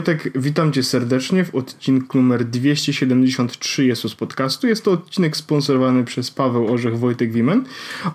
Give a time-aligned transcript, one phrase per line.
[0.00, 4.66] Wojtek, witam cię serdecznie w odcinku numer 273 Jesus Podcastu.
[4.66, 7.64] Jest to odcinek sponsorowany przez Paweł Orzech, Wojtek Wimen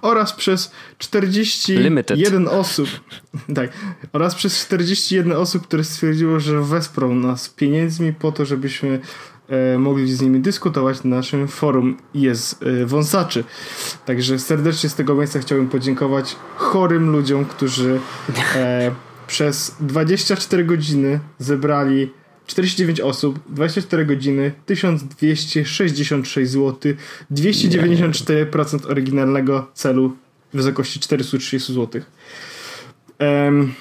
[0.02, 2.48] oraz przez 41 Limited.
[2.48, 2.90] osób.
[3.56, 3.70] Tak,
[4.14, 9.00] oraz przez 41 osób, które stwierdziło, że wesprą nas pieniędzmi po to, żebyśmy
[9.50, 13.44] e, mogli z nimi dyskutować na naszym forum jest e, wąsaczy.
[14.05, 17.99] Także serdecznie z tego miejsca chciałbym podziękować chorym ludziom, którzy
[18.55, 18.92] e,
[19.27, 22.09] przez 24 godziny zebrali
[22.48, 26.93] 49 osób, 24 godziny, 1266 zł,
[27.31, 30.15] 294% oryginalnego celu
[30.53, 32.01] w wysokości 430 zł.
[33.20, 33.73] Um,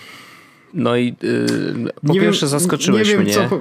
[0.75, 3.49] no i yy, po pierwsze wiem, zaskoczyłeś wiem, mnie.
[3.51, 3.61] Po...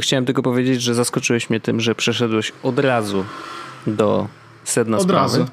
[0.00, 3.24] Chciałem tylko powiedzieć, że zaskoczyłeś mnie tym, że przeszedłeś od razu
[3.86, 4.28] do
[4.64, 5.38] sedna Od sprawy.
[5.38, 5.46] razu.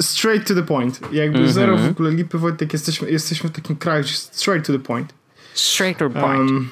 [0.00, 1.00] Straight to the point.
[1.12, 1.52] Jakby mm -hmm.
[1.52, 5.14] zero w ogóle lipy, Wojtek, jesteśmy, jesteśmy w takim kraju, straight to the point.
[5.54, 6.50] Straight to the point.
[6.50, 6.70] Um,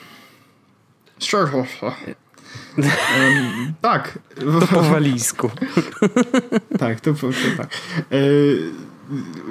[1.19, 1.59] straight to
[2.79, 4.19] um, tak.
[4.61, 5.51] To po walijsku.
[6.79, 7.69] tak, to, to tak.
[8.13, 8.19] E,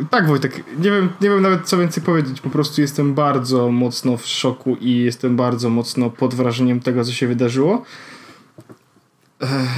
[0.09, 2.41] tak, Wojtek, nie wiem, nie wiem nawet co więcej powiedzieć.
[2.41, 7.11] Po prostu jestem bardzo mocno w szoku i jestem bardzo mocno pod wrażeniem tego, co
[7.11, 7.85] się wydarzyło.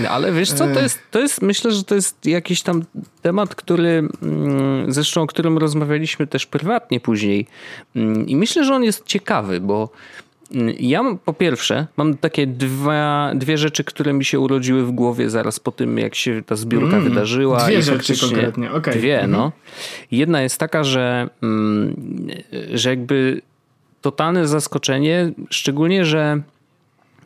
[0.04, 2.84] No, ale wiesz co, to jest, to jest, myślę, że to jest jakiś tam
[3.22, 7.48] temat, który, mm, zresztą o którym rozmawialiśmy też prywatnie później.
[7.96, 9.90] Mm, I myślę, że on jest ciekawy, bo
[10.52, 15.30] mm, ja po pierwsze mam takie dwa, dwie rzeczy, które mi się urodziły w głowie
[15.30, 17.66] zaraz po tym, jak się ta zbiórka mm, wydarzyła.
[17.66, 18.94] Dwie rzeczy konkretnie, okay.
[18.94, 19.34] Dwie, mm -hmm.
[19.34, 19.52] no.
[20.12, 21.30] Jedna jest taka, że,
[22.74, 23.42] że jakby
[24.02, 26.42] totalne zaskoczenie, szczególnie, że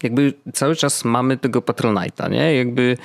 [0.03, 2.55] jakby cały czas mamy tego Patronite'a, nie?
[2.55, 2.97] Jakby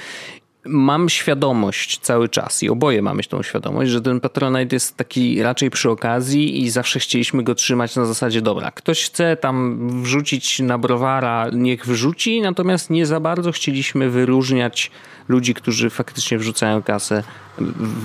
[0.68, 5.70] mam świadomość cały czas i oboje mamy tą świadomość, że ten Patronite jest taki raczej
[5.70, 10.78] przy okazji i zawsze chcieliśmy go trzymać na zasadzie dobra, ktoś chce tam wrzucić na
[10.78, 14.90] browara, niech wrzuci, natomiast nie za bardzo chcieliśmy wyróżniać
[15.28, 17.22] ludzi, którzy faktycznie wrzucają kasę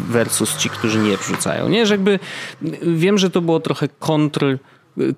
[0.10, 1.70] versus ci, którzy nie wrzucają.
[1.70, 2.20] Nie, że jakby
[2.82, 4.58] wiem, że to było trochę kontr,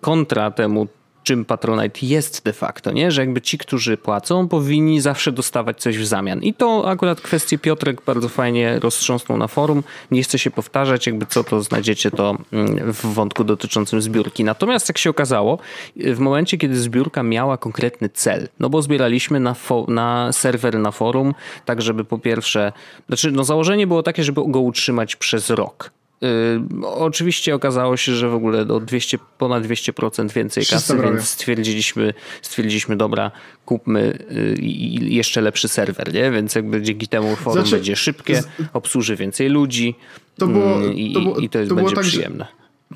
[0.02, 0.88] kontra temu
[1.24, 3.12] czym Patronite jest de facto, nie?
[3.12, 6.42] Że jakby ci, którzy płacą, powinni zawsze dostawać coś w zamian.
[6.42, 9.84] I to akurat kwestię Piotrek bardzo fajnie roztrząsnął na forum.
[10.12, 14.44] Nie chcę się powtarzać, jakby co to znajdziecie to mm, w wątku dotyczącym zbiórki.
[14.44, 15.60] Natomiast jak się okazało,
[15.96, 19.56] w momencie, kiedy zbiórka miała konkretny cel, no bo zbieraliśmy na,
[19.88, 21.34] na serwer na forum,
[21.66, 22.74] tak żeby po pierwsze,
[23.08, 25.92] znaczy no założenie było takie, żeby go utrzymać przez rok.
[26.24, 32.14] Yy, oczywiście okazało się, że w ogóle do 200, ponad 200% więcej kasy, więc stwierdziliśmy,
[32.42, 33.32] stwierdziliśmy, dobra,
[33.66, 34.26] kupmy
[34.60, 36.32] yy, jeszcze lepszy serwer, nie?
[36.32, 39.96] Więc jakby dzięki temu forum znaczy, będzie szybkie, obsłuży więcej ludzi
[40.38, 42.48] to było, yy, i, to, było, i to, jest, to będzie tak, przyjemne.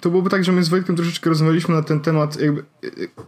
[0.02, 2.40] To byłoby tak, że my z Wojtkiem troszeczkę rozmawialiśmy na ten temat.
[2.42, 2.64] Jakby,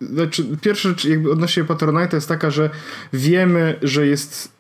[0.02, 2.70] znaczy, pierwsza rzecz jakby odnośnie Patronite jest taka, że
[3.14, 4.59] wiemy, że jest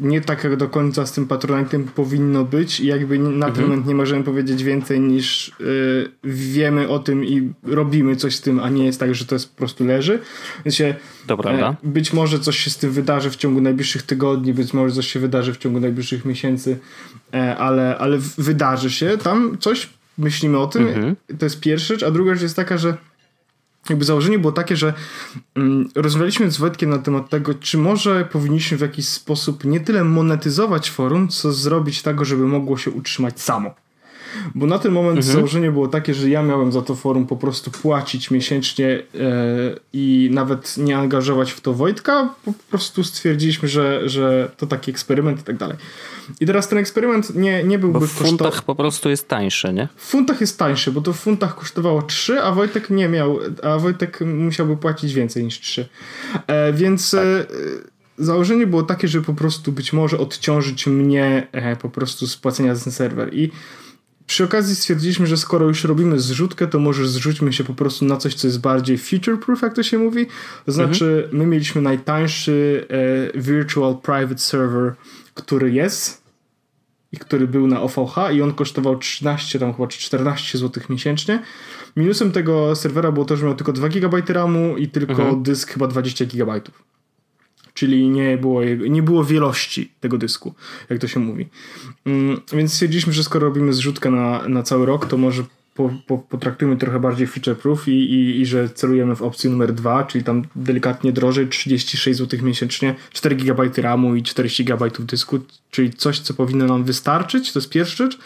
[0.00, 3.52] nie tak jak do końca z tym Patronite'em powinno być i jakby na mhm.
[3.52, 8.40] ten moment nie możemy powiedzieć więcej niż y, wiemy o tym i robimy coś z
[8.40, 10.20] tym, a nie jest tak, że to jest po prostu leży.
[10.64, 10.94] Więc się,
[11.26, 11.76] to prawda.
[11.84, 15.06] E, być może coś się z tym wydarzy w ciągu najbliższych tygodni, być może coś
[15.12, 16.78] się wydarzy w ciągu najbliższych miesięcy,
[17.34, 19.88] e, ale, ale wydarzy się tam coś,
[20.18, 21.16] myślimy o tym, mhm.
[21.38, 22.96] to jest pierwsza rzecz, a druga rzecz jest taka, że
[23.90, 24.94] jakby założenie było takie, że
[25.54, 30.04] mm, rozmawialiśmy z Wojtkiem na temat tego, czy może powinniśmy w jakiś sposób nie tyle
[30.04, 33.74] monetyzować forum, co zrobić tak, żeby mogło się utrzymać samo.
[34.54, 35.36] Bo na ten moment mhm.
[35.36, 39.02] założenie było takie, że ja miałem za to forum po prostu płacić miesięcznie e,
[39.92, 42.34] i nawet nie angażować w to Wojtka.
[42.44, 45.76] Po prostu stwierdziliśmy, że, że to taki eksperyment i tak dalej.
[46.40, 49.88] I teraz ten eksperyment nie, nie byłby bo w funtach po prostu jest tańsze, nie?
[49.96, 53.78] W funtach jest tańsze, bo to w funtach kosztowało 3, a Wojtek nie miał, a
[53.78, 55.88] Wojtek musiałby płacić więcej niż 3.
[56.46, 57.20] E, więc tak.
[57.20, 57.46] e,
[58.18, 61.46] założenie było takie, żeby po prostu być może odciążyć mnie
[61.82, 63.34] po prostu z płacenia za ten serwer.
[63.34, 63.50] I
[64.32, 68.16] przy okazji stwierdziliśmy, że skoro już robimy zrzutkę, to może zrzućmy się po prostu na
[68.16, 70.26] coś, co jest bardziej future-proof, jak to się mówi.
[70.66, 71.36] To znaczy, mhm.
[71.36, 72.86] my mieliśmy najtańszy
[73.34, 74.94] e, virtual private server,
[75.34, 76.22] który jest
[77.12, 81.42] i który był na OVH i on kosztował 13, tam chyba 14 zł miesięcznie.
[81.96, 85.42] Minusem tego serwera było to, że miał tylko 2 GB RAMu i tylko mhm.
[85.42, 86.60] dysk chyba 20 GB
[87.74, 90.54] czyli nie było, nie było wielości tego dysku,
[90.90, 91.48] jak to się mówi.
[92.06, 95.42] Mm, więc stwierdziliśmy, że skoro robimy zrzutkę na, na cały rok, to może
[95.74, 100.04] po, po, potraktujmy trochę bardziej feature-proof i, i, i, że celujemy w opcję numer dwa,
[100.04, 105.38] czyli tam delikatnie drożej, 36 zł miesięcznie, 4 GB RAMu i 40 GB dysku,
[105.70, 108.18] czyli coś, co powinno nam wystarczyć, to jest pierwsza rzecz.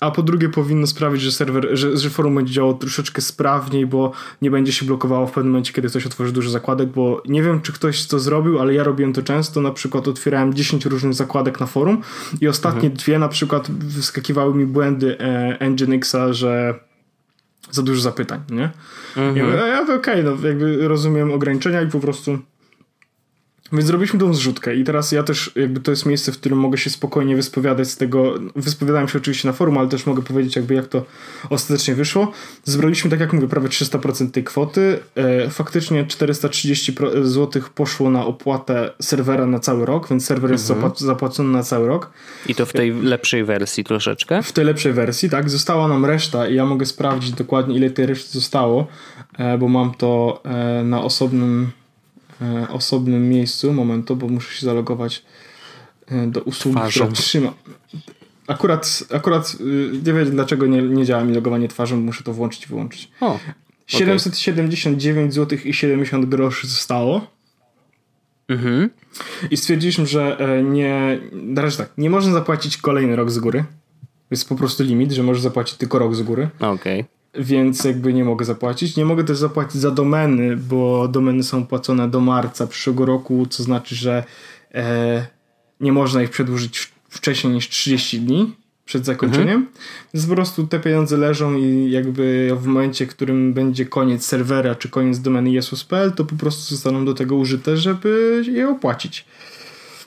[0.00, 4.12] A po drugie powinno sprawić, że serwer, że, że forum będzie działało troszeczkę sprawniej, bo
[4.42, 7.60] nie będzie się blokowało w pewnym momencie, kiedy ktoś otworzy dużo zakładek, bo nie wiem,
[7.60, 11.60] czy ktoś to zrobił, ale ja robiłem to często, na przykład otwierałem 10 różnych zakładek
[11.60, 12.02] na forum
[12.40, 12.94] i ostatnie mhm.
[12.94, 16.74] dwie na przykład wyskakiwały mi błędy e, Nginxa, że
[17.70, 18.70] za dużo zapytań, nie?
[19.16, 19.36] Mhm.
[19.36, 22.38] Ja, ja okej, okay, no jakby rozumiem ograniczenia i po prostu
[23.72, 26.78] więc zrobiliśmy tą zrzutkę i teraz ja też, jakby to jest miejsce, w którym mogę
[26.78, 30.74] się spokojnie wyspowiadać z tego, wyspowiadałem się oczywiście na forum, ale też mogę powiedzieć jakby
[30.74, 31.04] jak to
[31.50, 32.32] ostatecznie wyszło.
[32.64, 34.98] Zebraliśmy, tak jak mówię, prawie 300% tej kwoty.
[35.14, 40.92] E, faktycznie 430 zł poszło na opłatę serwera na cały rok, więc serwer jest mhm.
[40.96, 42.10] zapłacony na cały rok.
[42.46, 44.42] I to w tej lepszej wersji troszeczkę?
[44.42, 45.50] W tej lepszej wersji, tak.
[45.50, 48.86] Została nam reszta i ja mogę sprawdzić dokładnie ile tej reszty zostało,
[49.38, 51.70] e, bo mam to e, na osobnym
[52.68, 53.72] osobnym miejscu.
[53.72, 55.22] Momentu, bo muszę się zalogować
[56.08, 57.04] e, do usługi, twarzą.
[57.04, 57.54] która trzyma.
[58.46, 62.64] Akurat, akurat y, nie wiem dlaczego nie, nie działa mi logowanie twarzą, muszę to włączyć
[62.64, 63.10] i wyłączyć.
[63.20, 63.38] O,
[63.86, 67.26] 779 zł i 70 groszy zostało.
[68.48, 68.90] Mhm.
[69.50, 71.18] I stwierdziliśmy, że e, nie.
[71.32, 73.64] Na razie tak, nie można zapłacić kolejny rok z góry.
[74.30, 76.48] Jest po prostu limit, że możesz zapłacić tylko rok z góry.
[76.60, 77.00] Okej.
[77.00, 78.96] Okay więc jakby nie mogę zapłacić.
[78.96, 83.62] Nie mogę też zapłacić za domeny, bo domeny są płacone do marca przyszłego roku, co
[83.62, 84.24] znaczy, że
[84.74, 85.26] e,
[85.80, 88.54] nie można ich przedłużyć wcześniej niż 30 dni
[88.84, 89.48] przed zakończeniem.
[89.48, 89.66] Mhm.
[90.14, 94.74] Więc po prostu te pieniądze leżą i jakby w momencie, w którym będzie koniec serwera
[94.74, 99.24] czy koniec domeny Jesus.pl, to po prostu zostaną do tego użyte, żeby je opłacić.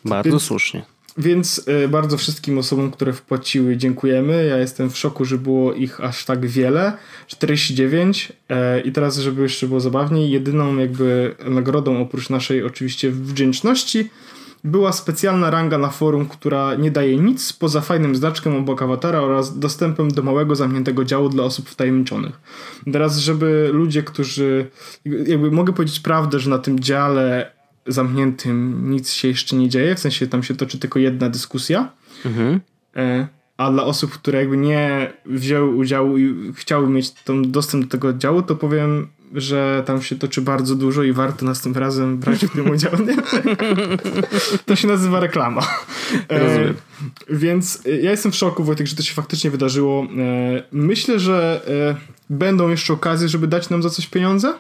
[0.06, 0.93] Bardzo Więc, słusznie.
[1.18, 4.45] Więc y, bardzo wszystkim osobom, które wpłaciły, dziękujemy.
[4.45, 6.94] Ja jestem w szoku, że było ich aż tak wiele.
[7.27, 8.33] 49.
[8.50, 14.10] E, I teraz, żeby jeszcze było zabawniej, jedyną jakby nagrodą oprócz naszej oczywiście wdzięczności
[14.63, 19.59] była specjalna ranga na forum, która nie daje nic poza fajnym znaczkiem obok awatara oraz
[19.59, 22.39] dostępem do małego zamkniętego działu dla osób wtajemniczonych.
[22.92, 24.69] Teraz, żeby ludzie, którzy
[25.06, 27.51] jakby mogę powiedzieć prawdę, że na tym dziale
[27.88, 31.91] zamkniętym nic się jeszcze nie dzieje, w sensie tam się toczy tylko jedna dyskusja.
[32.25, 32.59] Mhm.
[32.95, 33.27] E,
[33.57, 38.07] a dla osób, które jakby nie wzięły udziału i chciały mieć ten dostęp do tego
[38.07, 42.51] oddziału, to powiem, że tam się toczy bardzo dużo i warto następnym razem brać w
[42.51, 42.91] tym udział.
[44.65, 45.68] to się nazywa reklama.
[46.30, 46.74] E,
[47.30, 50.03] więc ja jestem w szoku, Wojtek, że to się faktycznie wydarzyło.
[50.03, 51.95] E, myślę, że e,
[52.30, 54.53] będą jeszcze okazje, żeby dać nam za coś pieniądze.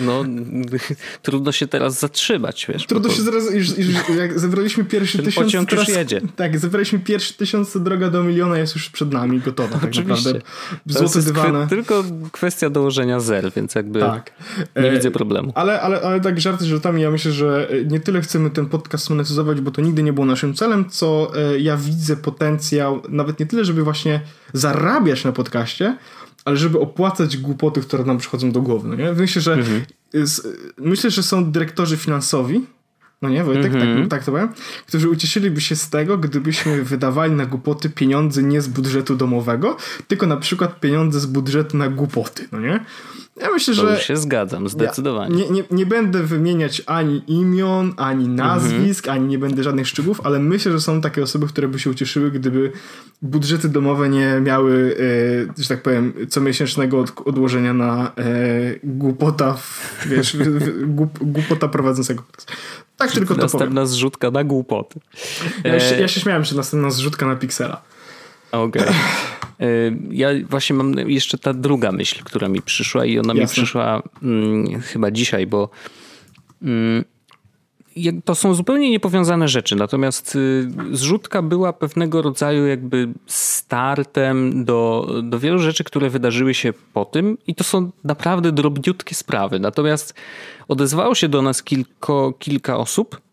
[0.00, 0.24] No,
[1.22, 2.86] trudno się teraz zatrzymać, wiesz.
[2.86, 3.14] Trudno to...
[3.14, 3.88] się zaraz, już, już
[4.18, 5.46] jak zebraliśmy pierwszy Ten tysiąc...
[5.46, 6.20] pociąg teraz, już jedzie.
[6.36, 10.32] Tak, zebraliśmy pierwszy tysiąc, droga do miliona jest już przed nami, gotowa tak Oczywiście.
[10.32, 11.08] naprawdę.
[11.08, 11.66] Złote dywany.
[11.66, 14.32] tylko kwestia dołożenia zer, więc jakby tak.
[14.76, 15.52] nie e, widzę problemu.
[15.54, 19.60] Ale, ale, ale tak żarty żartami, ja myślę, że nie tyle chcemy ten podcast monetyzować,
[19.60, 23.64] bo to nigdy nie było naszym celem, co e, ja widzę potencjał, nawet nie tyle,
[23.64, 24.20] żeby właśnie
[24.52, 25.96] zarabiać na podcaście,
[26.44, 28.88] ale żeby opłacać głupoty, które nam przychodzą do głowy.
[28.88, 29.12] No nie?
[29.12, 29.82] Myślę, że mhm.
[30.78, 32.60] myślę, że są dyrektorzy finansowi,
[33.22, 34.00] no nie, Wojtek, mm -hmm.
[34.00, 34.48] tak, tak to powiem,
[34.86, 39.76] którzy ucieszyliby się z tego, gdybyśmy wydawali na głupoty pieniądze nie z budżetu domowego,
[40.08, 42.84] tylko na przykład pieniądze z budżetu na głupoty, no nie?
[43.40, 43.94] Ja myślę, to że.
[43.94, 45.36] Już się zgadzam, zdecydowanie.
[45.36, 49.20] Nie, nie, nie będę wymieniać ani imion, ani nazwisk, mm -hmm.
[49.20, 52.30] ani nie będę żadnych szczegółów, ale myślę, że są takie osoby, które by się ucieszyły,
[52.30, 52.72] gdyby
[53.22, 54.96] budżety domowe nie miały,
[55.58, 58.32] e, że tak powiem, comiesięcznego od, odłożenia na e,
[58.84, 59.56] głupota,
[60.06, 60.36] wiesz,
[60.86, 62.22] głup, głupota prowadzącego.
[62.96, 65.00] Tak tylko to Następna zrzutka na głupoty.
[65.64, 67.82] Ja, się, ja się śmiałem, że następna zrzutka na piksela.
[68.52, 68.82] Okej.
[68.82, 68.94] Okay.
[70.10, 73.42] Ja właśnie mam jeszcze ta druga myśl, która mi przyszła i ona Jasne.
[73.42, 75.70] mi przyszła hmm, chyba dzisiaj, bo
[76.62, 77.04] hmm,
[78.24, 85.38] to są zupełnie niepowiązane rzeczy, natomiast y, zrzutka była pewnego rodzaju jakby startem do, do
[85.38, 89.60] wielu rzeczy, które wydarzyły się po tym i to są naprawdę drobniutkie sprawy.
[89.60, 90.14] Natomiast
[90.68, 93.27] odezwało się do nas kilko, kilka osób, mm,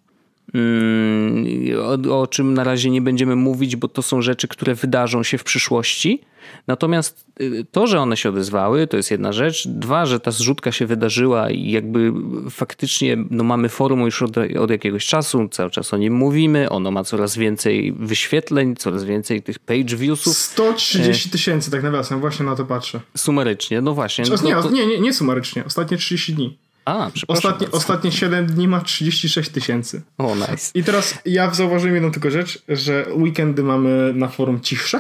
[1.82, 5.38] o, o czym na razie nie będziemy mówić, bo to są rzeczy, które wydarzą się
[5.38, 6.22] w przyszłości
[6.68, 9.68] Natomiast y, to, że one się odezwały, to jest jedna rzecz.
[9.68, 12.14] Dwa, że ta zrzutka się wydarzyła i jakby
[12.50, 16.92] faktycznie no mamy forum już od, od jakiegoś czasu, cały czas o nim mówimy, ono
[16.92, 20.38] ma coraz więcej wyświetleń, coraz więcej tych page viewsów.
[20.38, 23.00] 130 tysięcy, tak nawiasem, właśnie na to patrzę.
[23.18, 24.26] Sumarycznie, no właśnie.
[24.30, 24.70] No nie, to...
[24.70, 26.58] nie, nie, nie sumarycznie, ostatnie 30 dni.
[26.86, 30.02] A, Ostatnie, ostatnie 7 dni ma 36 tysięcy.
[30.18, 30.72] O, nice.
[30.74, 35.00] I teraz ja zauważyłem jedną tylko rzecz, że weekendy mamy na forum cichsze.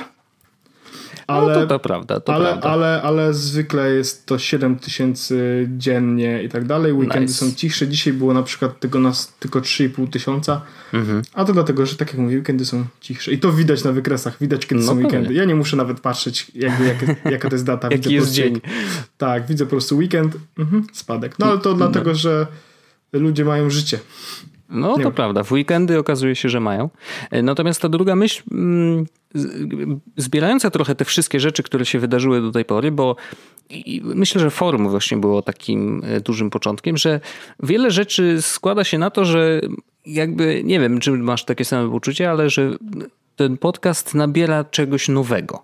[1.28, 2.70] Ale, no to, to prawda, to ale, prawda.
[2.70, 6.94] Ale, ale zwykle jest to 7 tysięcy dziennie i tak dalej.
[6.94, 7.34] Weekendy nice.
[7.34, 7.88] są cichsze.
[7.88, 10.62] Dzisiaj było na przykład tego nas tylko 3,5 tysiąca.
[10.94, 11.22] Mhm.
[11.34, 13.32] A to dlatego, że tak jak mówię, weekendy są cichsze.
[13.32, 14.38] I to widać na wykresach.
[14.42, 15.34] Widać, kiedy no są weekendy.
[15.34, 16.98] Ja nie muszę nawet patrzeć, jakby, jak,
[17.34, 17.88] jaka to jest data.
[17.92, 18.62] Jaki jest dzień.
[19.18, 21.40] Tak, widzę po prostu weekend, mhm, spadek.
[21.40, 21.76] No ale to no.
[21.76, 22.48] dlatego, że
[23.14, 24.00] ludzie mają życie.
[24.70, 26.90] No to prawda, w weekendy okazuje się, że mają.
[27.32, 29.06] E, natomiast ta druga myśl, mm,
[30.18, 33.16] zbierająca trochę te wszystkie rzeczy, które się wydarzyły do tej pory, bo
[34.02, 37.20] myślę, że forum właśnie było takim e, dużym początkiem, że
[37.64, 39.62] wiele rzeczy składa się na to, że
[40.06, 42.72] jakby, nie wiem, czy masz takie same poczucie, ale że
[43.36, 45.64] ten podcast nabiera czegoś nowego.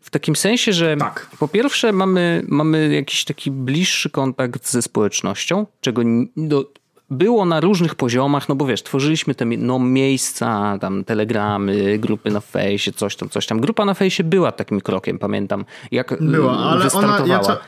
[0.00, 1.30] W takim sensie, że tak.
[1.38, 6.02] po pierwsze mamy, mamy jakiś taki bliższy kontakt ze społecznością, czego
[6.36, 6.64] do,
[7.10, 12.40] było na różnych poziomach, no bo wiesz, tworzyliśmy te no, miejsca, tam telegramy, grupy na
[12.40, 13.60] fejsie, coś tam, coś tam.
[13.60, 17.40] Grupa na fejsie była takim krokiem, pamiętam, jak była, ale wystartowała.
[17.40, 17.58] Ona, ja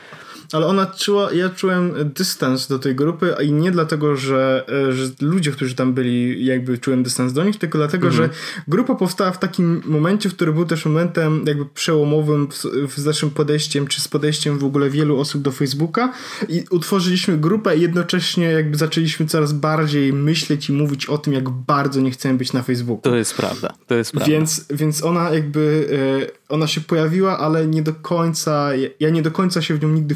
[0.51, 5.11] ale ona czuła, ja czułem dystans do tej grupy i nie dlatego, że, e, że
[5.21, 8.23] ludzie, którzy tam byli, jakby czułem dystans do nich, tylko dlatego, mhm.
[8.23, 12.47] że grupa powstała w takim momencie, który był też momentem jakby przełomowym
[12.87, 16.13] w, z naszym podejściem, czy z podejściem w ogóle wielu osób do Facebooka
[16.49, 21.49] i utworzyliśmy grupę i jednocześnie jakby zaczęliśmy coraz bardziej myśleć i mówić o tym, jak
[21.49, 23.01] bardzo nie chcemy być na Facebooku.
[23.01, 24.31] To jest prawda, to jest prawda.
[24.31, 25.89] Więc, więc ona jakby,
[26.27, 29.89] e, ona się pojawiła, ale nie do końca, ja nie do końca się w nią
[29.89, 30.15] nigdy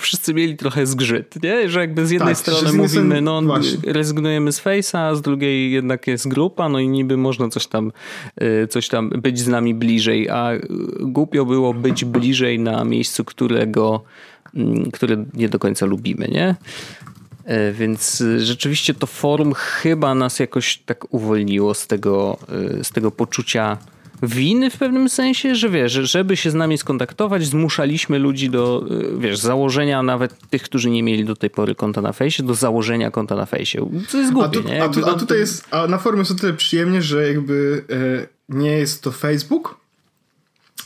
[0.00, 1.68] Wszyscy mieli trochę zgrzyt, nie?
[1.68, 3.92] Że jakby z jednej tak, strony mówimy, no właśnie.
[3.92, 7.92] rezygnujemy z Face'a, a z drugiej jednak jest grupa, no i niby można coś tam,
[8.42, 10.50] y, coś tam być z nami bliżej, a
[11.00, 14.02] głupio było być bliżej na miejscu, którego,
[14.54, 16.56] mm, które nie do końca lubimy, nie?
[17.44, 22.38] E, więc rzeczywiście to forum chyba nas jakoś tak uwolniło z tego,
[22.80, 23.78] y, z tego poczucia
[24.22, 29.18] winy w pewnym sensie, że wiesz, żeby się z nami skontaktować, zmuszaliśmy ludzi do, y,
[29.18, 33.10] wiesz, założenia nawet tych, którzy nie mieli do tej pory konta na fejsie, do założenia
[33.10, 33.90] konta na fejsie.
[34.08, 34.84] Co jest głupie, a, tu, nie?
[34.84, 38.26] a, tu, a tutaj jest, a na forum jest o tyle przyjemnie, że jakby e,
[38.48, 39.80] nie jest to Facebook,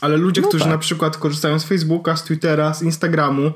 [0.01, 0.73] ale ludzie, no którzy tak.
[0.73, 3.51] na przykład korzystają z Facebooka, z Twittera, z Instagramu,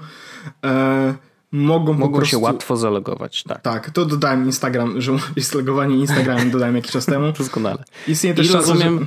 [0.63, 1.13] e,
[1.51, 2.31] mogą, mogą prostu...
[2.31, 3.43] się łatwo zalogować.
[3.43, 7.31] Tak, tak to dodałem Instagram, że jest logowanie Instagramem, dodałem jakiś czas temu.
[7.37, 7.83] Doskonale.
[8.07, 9.05] Istnieje też I rozumiem, że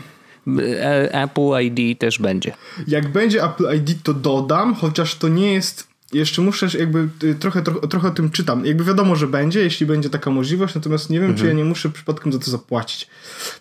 [1.13, 2.53] Apple ID też będzie.
[2.87, 5.93] Jak będzie Apple ID, to dodam, chociaż to nie jest.
[6.13, 8.67] Jeszcze muszę jakby y, trochę, trochę, trochę o tym czytam.
[8.67, 11.39] Jakby wiadomo, że będzie, jeśli będzie taka możliwość, natomiast nie wiem, mhm.
[11.39, 11.67] czy ja mhm.
[11.67, 13.09] nie muszę przypadkiem za to zapłacić.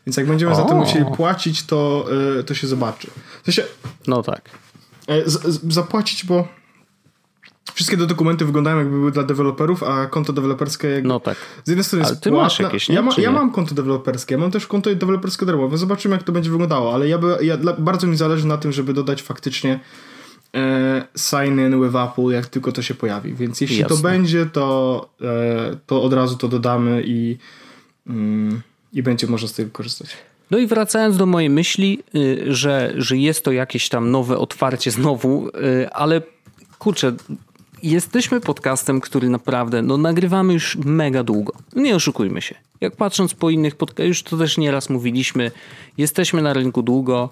[0.08, 0.56] Więc jak będziemy o.
[0.56, 2.06] za to musieli płacić, to,
[2.40, 3.08] y, to się zobaczy.
[3.44, 3.64] To się,
[4.08, 4.50] no tak.
[5.08, 6.48] E, z, z, zapłacić, bo
[7.74, 11.38] Wszystkie te dokumenty wyglądają jakby były dla deweloperów, a konto deweloperskie jakby No tak.
[11.64, 12.44] Z jednej strony ale jest ty płatne.
[12.44, 12.96] masz jakieś, nie?
[12.96, 15.78] Ja, ma, ja mam konto deweloperskie, mam też konto deweloperskie darmowe.
[15.78, 18.94] Zobaczymy jak to będzie wyglądało, ale ja, by, ja bardzo mi zależy na tym, żeby
[18.94, 19.80] dodać faktycznie
[20.56, 23.34] e, sign in with Apple, jak tylko to się pojawi.
[23.34, 23.96] Więc jeśli Jasne.
[23.96, 27.38] to będzie, to, e, to od razu to dodamy i,
[28.08, 28.62] mm,
[28.94, 30.18] i będzie można z tego korzystać.
[30.52, 34.92] No i wracając do mojej myśli, y, że, że jest to jakieś tam nowe otwarcie
[34.92, 36.22] znowu, y, ale
[36.80, 37.14] kurczę,
[37.84, 41.54] jesteśmy podcastem, który naprawdę, no nagrywamy już mega długo.
[41.76, 42.56] Nie oszukujmy się.
[42.82, 45.52] Jak patrząc po innych podcastach, już to też nieraz mówiliśmy,
[45.98, 47.30] jesteśmy na rynku długo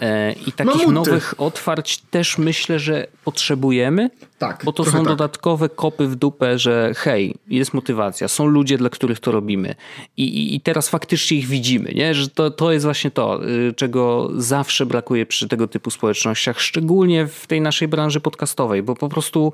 [0.00, 0.92] e, i takich Mamuty.
[0.92, 4.10] nowych otwarć też myślę, że potrzebujemy.
[4.38, 4.62] Tak.
[4.64, 5.04] Bo to są tak.
[5.04, 9.74] dodatkowe kopy w dupę, że hej, jest motywacja, są ludzie, dla których to robimy.
[10.16, 12.14] I, i, i teraz faktycznie ich widzimy, nie?
[12.14, 17.26] że to, to jest właśnie to, y, czego zawsze brakuje przy tego typu społecznościach, szczególnie
[17.26, 19.52] w tej naszej branży podcastowej, bo po prostu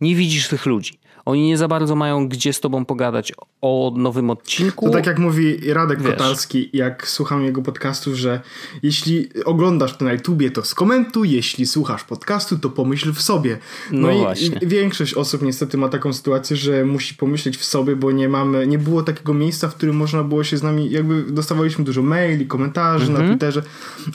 [0.00, 0.98] nie widzisz tych ludzi.
[1.28, 4.86] Oni nie za bardzo mają gdzie z tobą pogadać o nowym odcinku.
[4.86, 6.10] To tak jak mówi Radek Wiesz.
[6.10, 8.40] Kotarski, jak słucham jego podcastów, że
[8.82, 13.58] jeśli oglądasz to na YouTubie, to skomentuj, jeśli słuchasz podcastu, to pomyśl w sobie.
[13.92, 14.60] No, no i właśnie.
[14.62, 18.78] większość osób niestety ma taką sytuację, że musi pomyśleć w sobie, bo nie mamy, nie
[18.78, 23.06] było takiego miejsca, w którym można było się z nami, jakby dostawaliśmy dużo maili, komentarzy
[23.06, 23.22] mhm.
[23.22, 23.62] na Twitterze,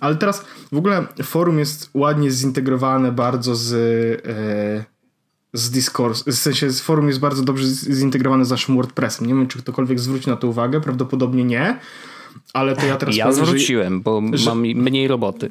[0.02, 3.74] ale teraz w ogóle forum jest ładnie zintegrowane bardzo z...
[4.90, 4.93] E,
[5.54, 9.28] z Discord, w sensie z forum jest bardzo dobrze zintegrowany z naszym WordPressem.
[9.28, 11.80] Nie wiem, czy ktokolwiek zwróci na to uwagę, prawdopodobnie nie,
[12.54, 15.50] ale to ja teraz Ja powiem, zwróciłem, że, bo że, mam mniej roboty.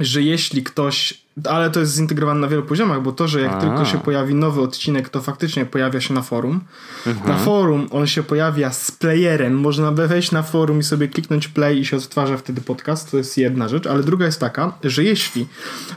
[0.00, 3.60] Że jeśli ktoś ale to jest zintegrowane na wielu poziomach, bo to, że jak A.
[3.60, 6.60] tylko się pojawi nowy odcinek, to faktycznie pojawia się na forum.
[7.06, 7.28] Mhm.
[7.28, 9.58] Na forum on się pojawia z playerem.
[9.58, 13.10] Można wejść na forum i sobie kliknąć play i się odtwarza wtedy podcast.
[13.10, 15.46] To jest jedna rzecz, ale druga jest taka, że jeśli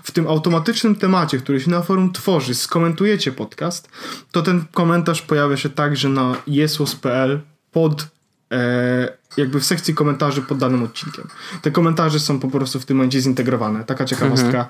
[0.03, 3.89] w tym automatycznym temacie, który się na forum tworzy, skomentujecie podcast,
[4.31, 7.39] to ten komentarz pojawia się także na jesłos.pl
[7.71, 8.16] pod
[9.37, 11.27] jakby w sekcji komentarzy pod danym odcinkiem.
[11.61, 14.69] Te komentarze są po prostu w tym momencie zintegrowane, taka ciekawostka, mhm.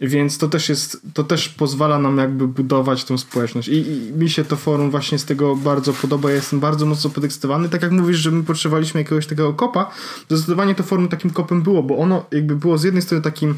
[0.00, 4.30] więc to też jest, to też pozwala nam jakby budować tą społeczność I, i mi
[4.30, 7.90] się to forum właśnie z tego bardzo podoba, ja jestem bardzo mocno podekscytowany, tak jak
[7.90, 9.90] mówisz, że my potrzebowaliśmy jakiegoś takiego kopa,
[10.28, 13.54] zdecydowanie to forum takim kopem było, bo ono jakby było z jednej strony takim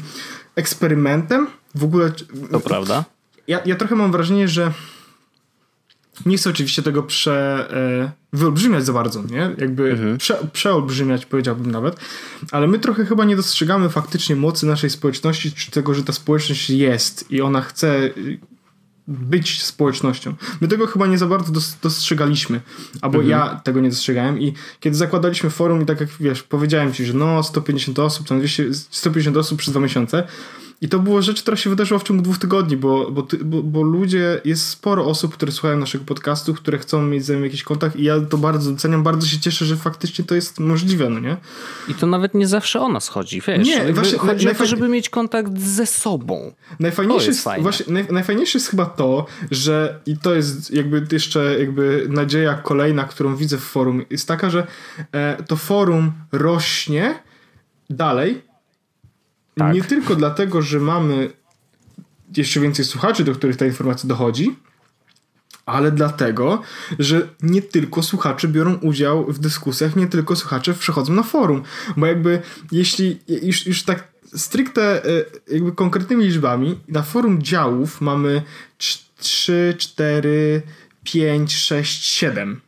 [0.55, 2.11] eksperymentem, w ogóle...
[2.51, 3.05] To prawda.
[3.47, 4.73] Ja, ja trochę mam wrażenie, że
[6.25, 9.55] nie chcę oczywiście tego prze, e, wyolbrzymiać za bardzo, nie?
[9.57, 10.17] Jakby mhm.
[10.17, 11.99] prze, przeolbrzymiać powiedziałbym nawet,
[12.51, 16.69] ale my trochę chyba nie dostrzegamy faktycznie mocy naszej społeczności, czy tego, że ta społeczność
[16.69, 18.09] jest i ona chce
[19.07, 20.33] być społecznością.
[20.61, 22.61] My tego chyba nie za bardzo dostrzegaliśmy,
[23.01, 23.29] albo mhm.
[23.29, 27.13] ja tego nie dostrzegałem i kiedy zakładaliśmy forum i tak jak wiesz, powiedziałem ci, że
[27.13, 30.27] no 150 osób, tam 200, 150 osób przez dwa miesiące,
[30.81, 33.81] i to była rzecz, która się wydarzyła w ciągu dwóch tygodni, bo, bo, bo, bo,
[33.81, 37.95] ludzie, jest sporo osób, które słuchają naszego podcastu, które chcą mieć ze mną jakiś kontakt
[37.95, 41.37] i ja to bardzo doceniam, bardzo się cieszę, że faktycznie to jest możliwe, no nie?
[41.87, 43.67] I to nawet nie zawsze o nas chodzi, wiesz?
[43.67, 46.53] Nie, właśnie, chodzi o to, żeby mieć kontakt ze sobą.
[46.79, 51.59] Najfajniejsze jest, jest właśnie, naj, najfajniejsze jest chyba to, że i to jest jakby jeszcze
[51.59, 54.67] jakby nadzieja kolejna, którą widzę w forum, jest taka, że
[55.11, 57.19] e, to forum rośnie
[57.89, 58.50] dalej,
[59.55, 59.73] tak.
[59.73, 61.29] Nie tylko dlatego, że mamy
[62.37, 64.55] jeszcze więcej słuchaczy, do których ta informacja dochodzi,
[65.65, 66.61] ale dlatego,
[66.99, 71.63] że nie tylko słuchacze biorą udział w dyskusjach, nie tylko słuchacze przechodzą na forum.
[71.97, 72.41] Bo jakby
[72.71, 78.41] jeśli już, już tak stricte e, jakby konkretnymi liczbami, na forum działów mamy
[79.17, 80.61] 3, 4,
[81.03, 82.61] 5, 6, 7.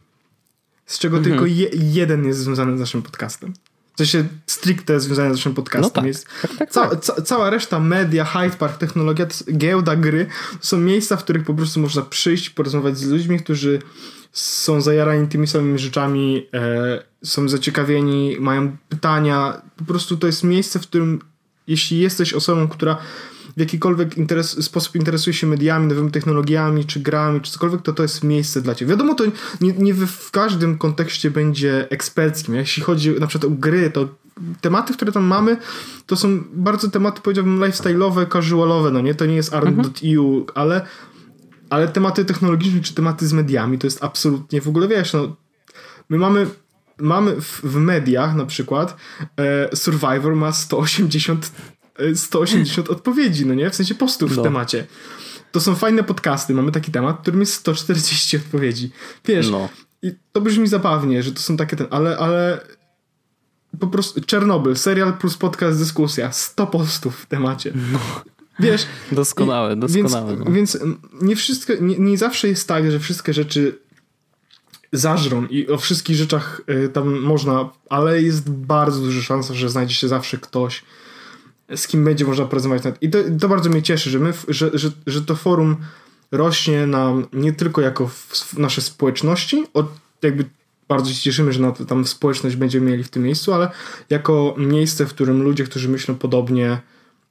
[0.86, 1.32] Z czego mhm.
[1.32, 3.54] tylko je, jeden jest związany z naszym podcastem.
[3.94, 5.92] W sensie stricte związane z naszym podcastem.
[5.96, 7.00] No tak, jest tak, tak, ca tak.
[7.00, 9.28] ca cała reszta media, Hyde Park, technologia,
[9.58, 10.26] giełda, gry
[10.62, 13.80] to są miejsca, w których po prostu można przyjść, porozmawiać z ludźmi, którzy
[14.32, 19.62] są zajarani tymi samymi rzeczami, e, są zaciekawieni, mają pytania.
[19.76, 21.20] Po prostu to jest miejsce, w którym
[21.68, 22.98] jeśli jesteś osobą, która
[23.58, 28.04] w jakikolwiek interes, sposób interesuje się mediami, nowymi technologiami, czy grami, czy cokolwiek, to to
[28.04, 28.90] jest miejsce dla ciebie.
[28.90, 29.24] Wiadomo, to
[29.62, 32.56] nie, nie w każdym kontekście będzie eksperckim.
[32.56, 34.10] Jeśli chodzi na przykład o gry, to
[34.62, 35.58] tematy, które tam mamy,
[36.06, 39.16] to są bardzo tematy, powiedziałbym, lifestyle'owe, casualowe, no nie?
[39.16, 40.46] To nie jest art.eu, mhm.
[40.56, 40.86] ale
[41.70, 45.36] ale tematy technologiczne czy tematy z mediami to jest absolutnie w ogóle, wiesz, no
[46.10, 46.48] my mamy
[46.98, 48.98] mamy w, w mediach na przykład
[49.38, 51.52] e, Survivor ma 180
[52.16, 53.70] 180 odpowiedzi, no nie?
[53.70, 54.42] W sensie postów no.
[54.42, 54.86] w temacie.
[55.52, 58.92] To są fajne podcasty, mamy taki temat, którym jest 140 odpowiedzi.
[59.26, 59.70] Wiesz, no.
[60.02, 62.62] i to brzmi zabawnie, że to są takie ten, ale, ale
[63.80, 67.74] po prostu Czernobyl, serial plus podcast, dyskusja, 100 postów w temacie.
[67.92, 68.00] No.
[68.60, 68.86] Wiesz?
[69.12, 70.36] Doskonałe, doskonałe.
[70.36, 70.52] Więc, no.
[70.52, 70.78] więc
[71.22, 73.80] nie wszystko, nie, nie zawsze jest tak, że wszystkie rzeczy
[74.94, 79.96] zażrą i o wszystkich rzeczach y, tam można, ale jest bardzo duża szansa, że znajdzie
[79.96, 80.84] się zawsze ktoś,
[81.76, 82.84] z kim będzie można porozmawiać.
[83.02, 85.78] I to, to bardzo mnie cieszy, że, my, że, że, że to forum
[86.32, 88.10] rośnie nam nie tylko jako
[88.58, 89.88] nasze społeczności, od,
[90.22, 90.46] jakby
[90.88, 93.72] bardzo się cieszymy, że tam społeczność będziemy mieli w tym miejscu, ale
[94.10, 96.78] jako miejsce, w którym ludzie, którzy myślą podobnie,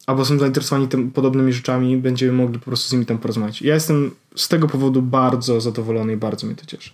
[0.06, 3.62] albo są zainteresowani tym, podobnymi rzeczami, będziemy mogli po prostu z nimi tam porozmawiać.
[3.62, 6.90] Ja jestem z tego powodu bardzo zadowolony i bardzo mnie to cieszy.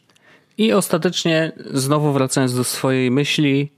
[0.59, 3.71] I ostatecznie, znowu wracając do swojej myśli,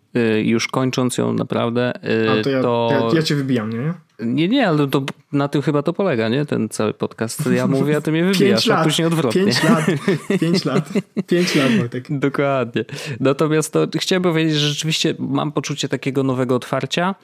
[0.42, 2.88] już kończąc ją naprawdę, y, A to ja, to...
[2.90, 3.94] Ja, ja cię wybijam, nie?
[4.22, 6.46] Nie, nie, ale to na tym chyba to polega, nie?
[6.46, 7.46] Ten cały podcast.
[7.52, 9.42] Ja mówię, a ty mnie wybijasz, lat, a później odwrotnie.
[9.42, 9.86] Pięć lat,
[10.40, 10.88] pięć lat,
[11.26, 12.06] pięć lat, Wojtek.
[12.10, 12.84] Dokładnie.
[13.20, 17.14] Natomiast to chciałem powiedzieć, że rzeczywiście mam poczucie takiego nowego otwarcia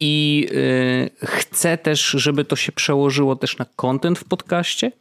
[0.00, 0.46] i
[1.20, 4.92] yy, chcę też, żeby to się przełożyło też na content w podcaście,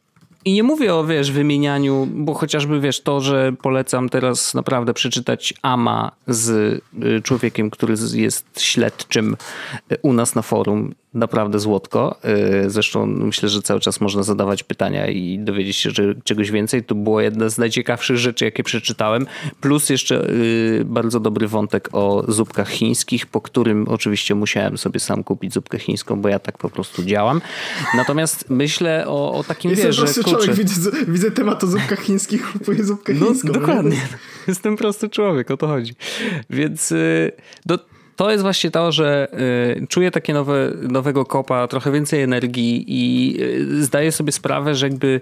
[0.47, 5.53] i nie mówię o, wiesz, wymienianiu, bo chociażby, wiesz, to, że polecam teraz naprawdę przeczytać
[5.62, 6.49] Ama z
[7.03, 9.38] y, człowiekiem, który jest śledczym
[9.91, 12.15] y, u nas na forum naprawdę złotko.
[12.65, 15.89] Y, zresztą myślę, że cały czas można zadawać pytania i dowiedzieć się
[16.23, 16.84] czegoś więcej.
[16.84, 19.25] To było jedna z najciekawszych rzeczy, jakie przeczytałem.
[19.62, 25.23] Plus jeszcze y, bardzo dobry wątek o zupkach chińskich, po którym oczywiście musiałem sobie sam
[25.23, 27.41] kupić zupkę chińską, bo ja tak po prostu działam.
[27.95, 30.23] Natomiast myślę o, o takim, Jestem wiesz, że...
[30.23, 33.51] Kurczę, człowiek, widzę, widzę temat o zupkach chińskich, kupuję zupkę no, chińską.
[33.51, 34.01] Dokładnie.
[34.47, 35.95] Jestem prosty człowiek, o to chodzi.
[36.49, 37.32] Więc y,
[37.65, 37.80] do,
[38.17, 39.27] to jest właśnie to, że
[39.84, 44.86] y, czuję takie nowe, nowego kopa, trochę więcej energii i y, zdaję sobie sprawę, że
[44.88, 45.19] jakby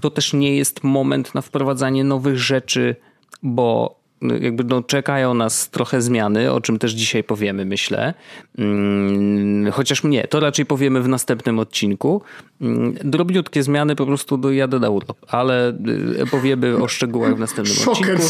[0.00, 2.96] to też nie jest moment na wprowadzanie nowych rzeczy,
[3.42, 8.14] bo jakby no, czekają nas trochę zmiany, o czym też dzisiaj powiemy, myślę.
[8.58, 12.22] Mm, chociaż nie, to raczej powiemy w następnym odcinku.
[12.60, 15.78] Mm, drobniutkie zmiany, po prostu dojadę na urlop, ale
[16.22, 18.22] y, powiemy o szczegółach w następnym odcinku.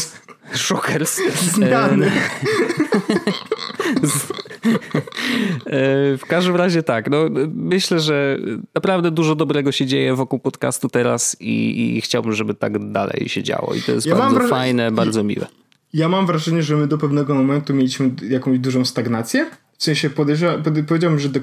[0.53, 1.21] Shockers.
[1.41, 2.11] Zmiany.
[6.17, 7.17] w każdym razie tak, no,
[7.53, 8.37] myślę, że
[8.75, 13.43] naprawdę dużo dobrego się dzieje wokół podcastu teraz i, i chciałbym, żeby tak dalej się
[13.43, 13.73] działo.
[13.73, 15.47] I to jest ja bardzo fajne, bardzo miłe.
[15.97, 19.49] Ja mam wrażenie, że my do pewnego momentu mieliśmy jakąś dużą stagnację.
[19.77, 20.09] W sensie
[20.87, 21.39] powiedziałbym, że do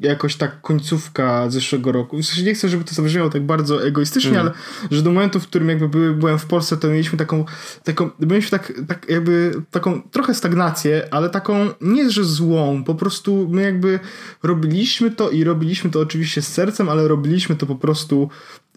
[0.00, 2.18] jakoś tak końcówka zeszłego roku.
[2.18, 4.42] W sensie nie chcę, żeby to zabrzmiało tak bardzo egoistycznie, mm.
[4.42, 4.52] ale
[4.90, 7.44] że do momentu, w którym jakby były, byłem w Polsce, to mieliśmy taką,
[7.84, 13.48] taką mieliśmy tak, tak jakby taką trochę stagnację, ale taką nie, że złą, po prostu
[13.50, 14.00] my jakby
[14.42, 18.28] robiliśmy to i robiliśmy to oczywiście z sercem, ale robiliśmy to po prostu,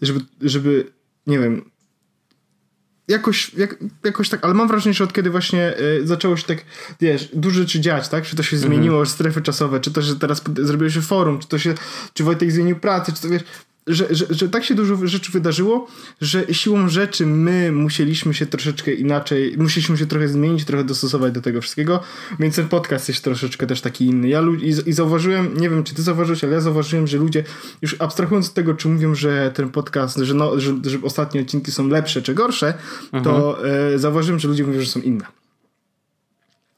[0.02, 0.92] żeby, żeby
[1.26, 1.70] nie wiem,
[3.08, 6.58] jakoś, jak, jakoś tak, ale mam wrażenie, że od kiedy właśnie y, zaczęło się tak,
[7.00, 8.24] wiesz, dużo rzeczy dziać, tak?
[8.24, 8.72] Czy to się mhm.
[8.72, 11.74] zmieniło, strefy czasowe, czy to, że teraz zrobiło się forum, czy to się,
[12.14, 13.42] czy Wojtek zmienił pracę, czy to wiesz,
[13.88, 15.86] że, że, że tak się dużo rzeczy wydarzyło,
[16.20, 21.40] że siłą rzeczy my musieliśmy się troszeczkę inaczej, musieliśmy się trochę zmienić, trochę dostosować do
[21.40, 22.00] tego wszystkiego,
[22.40, 24.28] więc ten podcast jest troszeczkę też taki inny.
[24.28, 27.44] Ja i, i zauważyłem, nie wiem czy ty zauważyłeś, ale ja zauważyłem, że ludzie,
[27.82, 31.72] już abstrahując od tego, czy mówią, że ten podcast, że, no, że, że ostatnie odcinki
[31.72, 32.74] są lepsze czy gorsze,
[33.12, 33.24] mhm.
[33.24, 35.24] to e, zauważyłem, że ludzie mówią, że są inne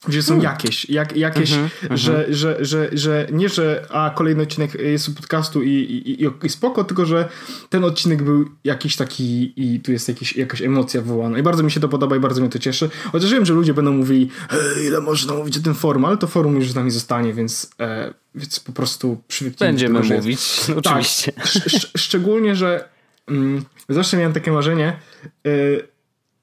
[0.08, 0.52] że są hmm.
[0.52, 2.34] jakieś, jak, jakieś, -hmm, że, -hmm.
[2.34, 7.06] że, że, że nie, że a kolejny odcinek jest podcastu i, i, i, spoko, tylko
[7.06, 7.28] że
[7.70, 11.70] ten odcinek był jakiś taki i tu jest jakiś, jakaś emocja wywołana i bardzo mi
[11.70, 12.90] się to podoba i bardzo mnie to cieszy.
[13.12, 16.26] Chociaż wiem, że ludzie będą mówili hej, ile można mówić o tym forum, ale to
[16.26, 20.66] forum już z nami zostanie, więc, e, więc po prostu przywyknijmy Będziemy tego, mówić, jest...
[20.66, 21.32] Tak, oczywiście.
[21.32, 22.88] Tak, sz, szczególnie, że
[23.28, 24.96] mm, zawsze miałem takie marzenie,
[25.46, 25.88] y,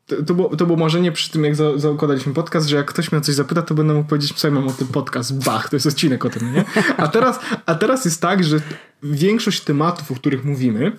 [0.08, 3.12] to, to, było, to było marzenie przy tym, jak za, zakładaliśmy podcast, że jak ktoś
[3.12, 5.44] mnie o coś zapyta, to będę mógł powiedzieć, co mam o tym podcast.
[5.44, 6.66] Bach, to jest odcinek o tym, nie?
[6.98, 8.62] A teraz, a teraz jest tak, że
[9.04, 10.98] większość tematów, o których mówimy,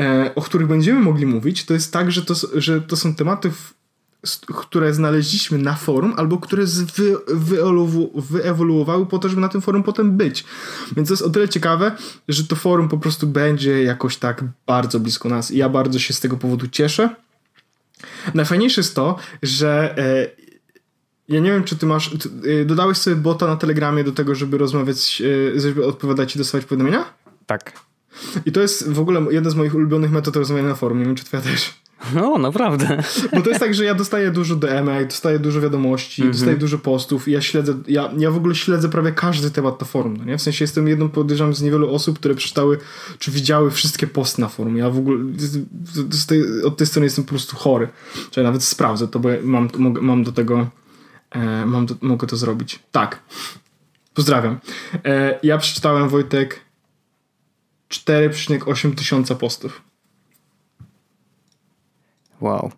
[0.00, 3.50] e, o których będziemy mogli mówić, to jest tak, że to, że to są tematy,
[4.46, 7.16] które znaleźliśmy na forum, albo które wy,
[8.14, 10.44] wyewoluowały po to, żeby na tym forum potem być.
[10.96, 11.96] Więc to jest o tyle ciekawe,
[12.28, 16.14] że to forum po prostu będzie jakoś tak bardzo blisko nas i ja bardzo się
[16.14, 17.16] z tego powodu cieszę.
[18.34, 20.26] Najfajniejsze jest to, że e,
[21.28, 22.10] ja nie wiem, czy ty masz.
[22.60, 25.22] E, dodałeś sobie bota na Telegramie do tego, żeby rozmawiać,
[25.56, 27.04] e, żeby odpowiadać i dostawać powiadomienia?
[27.46, 27.72] Tak.
[28.46, 30.98] I to jest w ogóle jedna z moich ulubionych metod rozmawiania na forum.
[30.98, 31.74] Nie wiem, czy twoja też.
[32.14, 33.02] No, naprawdę.
[33.34, 36.36] Bo to jest tak, że ja dostaję dużo DM, dostaję dużo wiadomości, mm -hmm.
[36.36, 39.86] dostaję dużo postów i ja śledzę, ja, ja w ogóle śledzę prawie każdy temat na
[39.86, 40.38] forum, no nie?
[40.38, 42.78] W sensie jestem jedną, podejrzewam, z niewielu osób, które przeczytały,
[43.18, 44.76] czy widziały wszystkie posty na forum.
[44.76, 45.18] Ja w ogóle
[46.28, 47.88] tej, od tej strony jestem po prostu chory.
[48.30, 49.68] Czyli nawet sprawdzę to, bo mam,
[50.00, 50.70] mam do tego,
[51.30, 52.78] e, mam do, mogę to zrobić.
[52.92, 53.22] Tak.
[54.14, 54.58] Pozdrawiam.
[55.04, 56.60] E, ja przeczytałem, Wojtek,
[57.90, 59.89] 4,8 tysiąca postów.
[62.40, 62.70] Wow.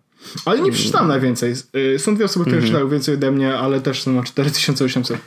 [0.45, 1.53] Ale nie przeczytałem najwięcej.
[1.75, 2.71] Y, są dwie osoby, które mm -hmm.
[2.71, 5.17] czytały więcej ode mnie, ale też są na 4800.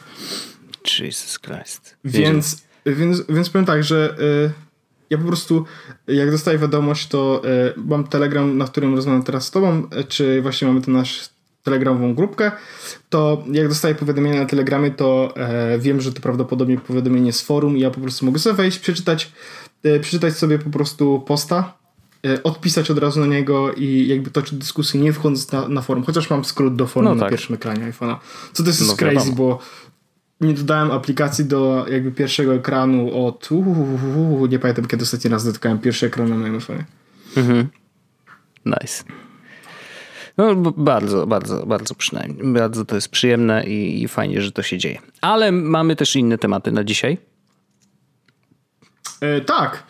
[0.99, 1.97] Jesus Christ.
[2.05, 4.51] Więc, więc, więc powiem tak, że y,
[5.11, 5.65] ja po prostu
[6.09, 10.43] jak dostaję wiadomość, to y, mam telegram, na którym rozmawiam teraz z tobą, y, czy
[10.43, 12.53] właśnie mamy ten nasz telegramową grupkę,
[13.09, 17.77] to jak dostaję powiadomienie na telegramie, to e, wiem, że to prawdopodobnie powiadomienie z forum
[17.77, 19.33] i ja po prostu mogę sobie wejść, przeczytać,
[19.83, 21.79] e, przeczytać sobie po prostu posta
[22.43, 26.05] odpisać od razu na niego i jakby toczyć dyskusję, nie wchodząc na, na forum.
[26.05, 27.31] Chociaż mam skrót do forum no na tak.
[27.31, 28.17] pierwszym ekranie iPhone'a.
[28.53, 29.37] Co to jest no, crazy, wiadomo.
[29.37, 29.59] bo
[30.41, 35.79] nie dodałem aplikacji do jakby pierwszego ekranu od uu, nie pamiętam kiedy ostatni raz dotykałem
[35.79, 36.85] pierwszy ekran na moim iPhone'ie.
[37.37, 37.69] Mhm.
[38.67, 39.05] Nice.
[40.39, 42.53] No bardzo, bardzo, bardzo przynajmniej.
[42.53, 44.99] Bardzo to jest przyjemne i, i fajnie, że to się dzieje.
[45.21, 47.19] Ale mamy też inne tematy na dzisiaj.
[49.21, 49.83] E, tak.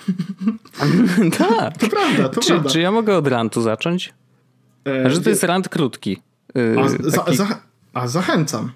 [1.38, 1.78] tak.
[1.78, 2.70] To prawda, to czy, prawda.
[2.70, 4.14] Czy ja mogę od rantu zacząć?
[4.88, 6.22] E, że to jest rant krótki.
[6.56, 7.60] E, a, za, za,
[7.94, 8.72] a zachęcam.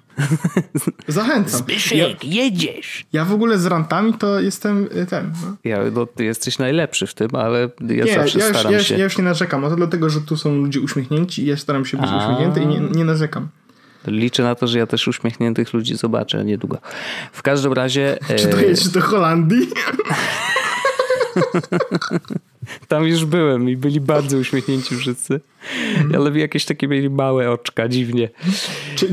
[1.09, 1.59] Zachęcam.
[1.59, 3.07] Zbyszek, ja, jedziesz.
[3.13, 5.33] Ja w ogóle z rantami to jestem e, ten.
[5.43, 5.57] No.
[5.65, 8.83] Ja, no, ty jesteś najlepszy w tym, ale ja nie, zawsze ja już, staram ja,
[8.83, 8.97] się.
[8.97, 11.85] Ja już nie narzekam, a to dlatego, że tu są ludzie uśmiechnięci i ja staram
[11.85, 12.19] się być a.
[12.19, 13.49] uśmiechnięty i nie, nie narzekam.
[14.07, 16.79] Liczę na to, że ja też uśmiechniętych ludzi zobaczę niedługo.
[17.33, 18.19] W każdym razie.
[18.39, 19.69] Czy to jest do Holandii?
[22.89, 25.41] Tam już byłem i byli bardzo uśmiechnięci wszyscy.
[25.99, 26.15] Mhm.
[26.15, 28.29] Ale jakieś takie mieli małe oczka, dziwnie.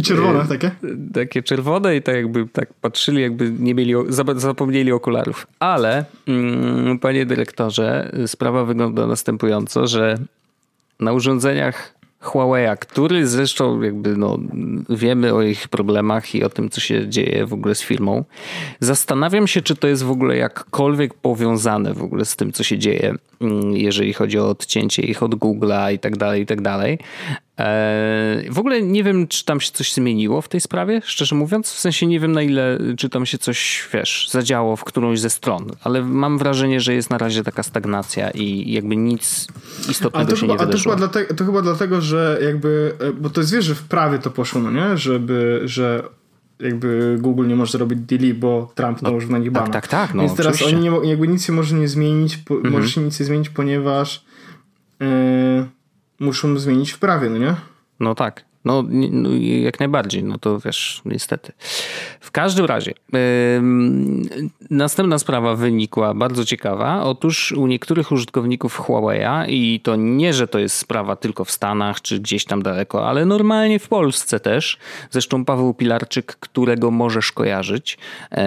[0.04, 0.72] Czerwone e, takie?
[1.14, 3.94] Takie czerwone i tak jakby tak patrzyli, jakby nie mieli,
[4.36, 5.48] zapomnieli okularów.
[5.60, 10.18] Ale, mm, panie dyrektorze, sprawa wygląda następująco, że
[11.00, 11.97] na urządzeniach
[12.28, 14.38] Huawei, który zresztą jakby no,
[14.90, 18.24] wiemy o ich problemach i o tym, co się dzieje w ogóle z firmą.
[18.80, 22.78] Zastanawiam się, czy to jest w ogóle jakkolwiek powiązane w ogóle z tym, co się
[22.78, 27.00] dzieje, mm, jeżeli chodzi o odcięcie ich od Google'a i tak dalej, i tak dalej.
[28.50, 31.74] W ogóle nie wiem, czy tam się coś zmieniło w tej sprawie, szczerze mówiąc.
[31.74, 35.30] W sensie nie wiem, na ile, czy tam się coś, wiesz, zadziało w którąś ze
[35.30, 39.48] stron, ale mam wrażenie, że jest na razie taka stagnacja i jakby nic
[39.90, 40.96] istotnego się chyba, nie wydarzyło.
[40.96, 43.76] A to chyba, dlatego, to chyba dlatego, że jakby, e, bo to jest, wiesz, że
[43.76, 44.98] w prawie to poszło, no nie?
[44.98, 46.04] Żeby, że
[46.60, 49.52] jakby Google nie może zrobić delete, bo Trump no, nałożył na nich.
[49.52, 50.14] Tak, tak, tak.
[50.14, 50.78] No, Więc teraz oczywiście.
[50.78, 52.74] oni nie, jakby nic się może nie zmienić, po, mhm.
[52.74, 54.26] może się nic nie zmienić, ponieważ
[55.00, 55.08] yy,
[56.20, 57.56] muszą zmienić w prawie, no nie?
[58.00, 58.46] No tak.
[58.66, 59.30] No, no,
[59.62, 61.52] jak najbardziej, no to wiesz, niestety.
[62.20, 63.20] W każdym razie, yy,
[64.70, 67.04] następna sprawa wynikła bardzo ciekawa.
[67.04, 72.02] Otóż u niektórych użytkowników Huawei'a, i to nie, że to jest sprawa tylko w Stanach
[72.02, 74.78] czy gdzieś tam daleko, ale normalnie w Polsce też.
[75.12, 77.98] Zresztą Paweł Pilarczyk, którego możesz kojarzyć,
[78.32, 78.38] yy,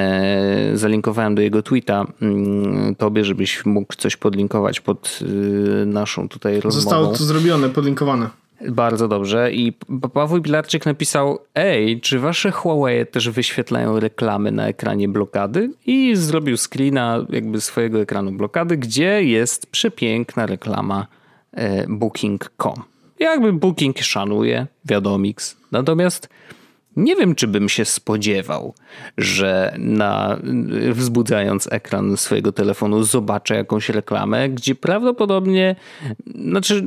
[0.79, 6.81] zalinkowałem do jego tweeta yy, tobie, żebyś mógł coś podlinkować pod y, naszą tutaj rozmową.
[6.81, 8.31] Zostało to zrobione, podlinkowane.
[8.69, 9.53] Bardzo dobrze.
[9.53, 9.73] I
[10.13, 15.71] Paweł Pilarczyk napisał: Ej, czy wasze Huawei też wyświetlają reklamy na ekranie blokady?
[15.87, 21.07] I zrobił screena jakby swojego ekranu blokady, gdzie jest przepiękna reklama
[21.53, 22.83] e, Booking.com.
[23.19, 25.57] Jakby Booking szanuje, wiadomix.
[25.73, 26.29] Natomiast
[26.97, 28.75] nie wiem, czy bym się spodziewał,
[29.19, 30.39] że na,
[30.93, 35.77] wzbudzając ekran swojego telefonu zobaczę jakąś reklamę, gdzie prawdopodobnie,
[36.45, 36.85] znaczy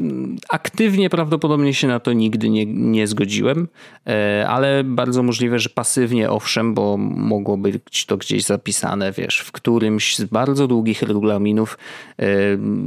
[0.50, 3.68] aktywnie prawdopodobnie się na to nigdy nie, nie zgodziłem,
[4.08, 9.52] e, ale bardzo możliwe, że pasywnie owszem, bo mogło być to gdzieś zapisane, wiesz, w
[9.52, 11.78] którymś z bardzo długich regulaminów,
[12.18, 12.26] e,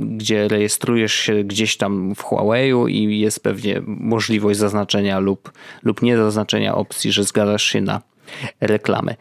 [0.01, 5.53] gdzie rejestrujesz się gdzieś tam w Huawei'u i jest pewnie możliwość zaznaczenia lub,
[5.83, 8.01] lub nie zaznaczenia opcji, że zgadzasz się na
[8.61, 9.15] reklamy.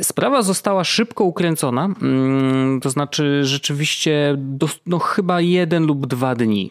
[0.00, 4.36] Sprawa została szybko ukręcona, mm, to znaczy rzeczywiście
[4.86, 6.70] no, chyba jeden lub dwa dni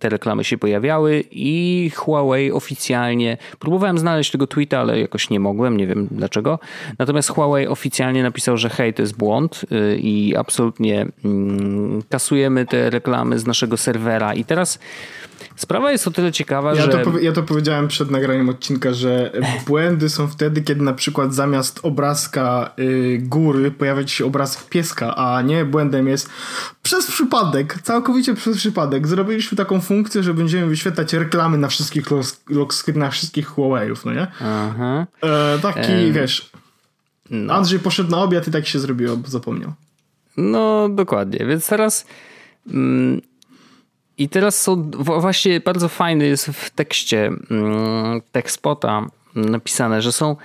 [0.00, 5.76] te reklamy się pojawiały i Huawei oficjalnie, próbowałem znaleźć tego tweeta, ale jakoś nie mogłem,
[5.76, 6.58] nie wiem dlaczego.
[6.98, 12.90] Natomiast Huawei oficjalnie napisał, że hej, to jest błąd y, i absolutnie mm, kasujemy te
[12.90, 14.34] reklamy z naszego serwera.
[14.34, 14.78] I teraz
[15.56, 16.88] Sprawa jest o tyle ciekawa, ja że...
[16.88, 19.32] To, ja to powiedziałem przed nagraniem odcinka, że
[19.66, 25.42] błędy są wtedy, kiedy na przykład zamiast obrazka y, góry pojawia się obrazek pieska, a
[25.42, 26.30] nie błędem jest
[26.82, 29.06] przez przypadek, całkowicie przez przypadek.
[29.06, 32.04] Zrobiliśmy taką funkcję, że będziemy wyświetlać reklamy na wszystkich
[32.48, 34.26] lock screenach wszystkich Huawei'ów, no nie?
[34.40, 35.06] Aha.
[35.22, 36.12] E, taki, e...
[36.12, 36.50] wiesz...
[37.30, 37.54] No.
[37.54, 39.72] Andrzej poszedł na obiad i tak się zrobiło, bo zapomniał.
[40.36, 41.46] No, dokładnie.
[41.46, 42.06] Więc teraz...
[42.66, 43.20] Mm
[44.18, 50.36] i teraz są właśnie bardzo fajny jest w tekście mm, TechSpota napisane, że są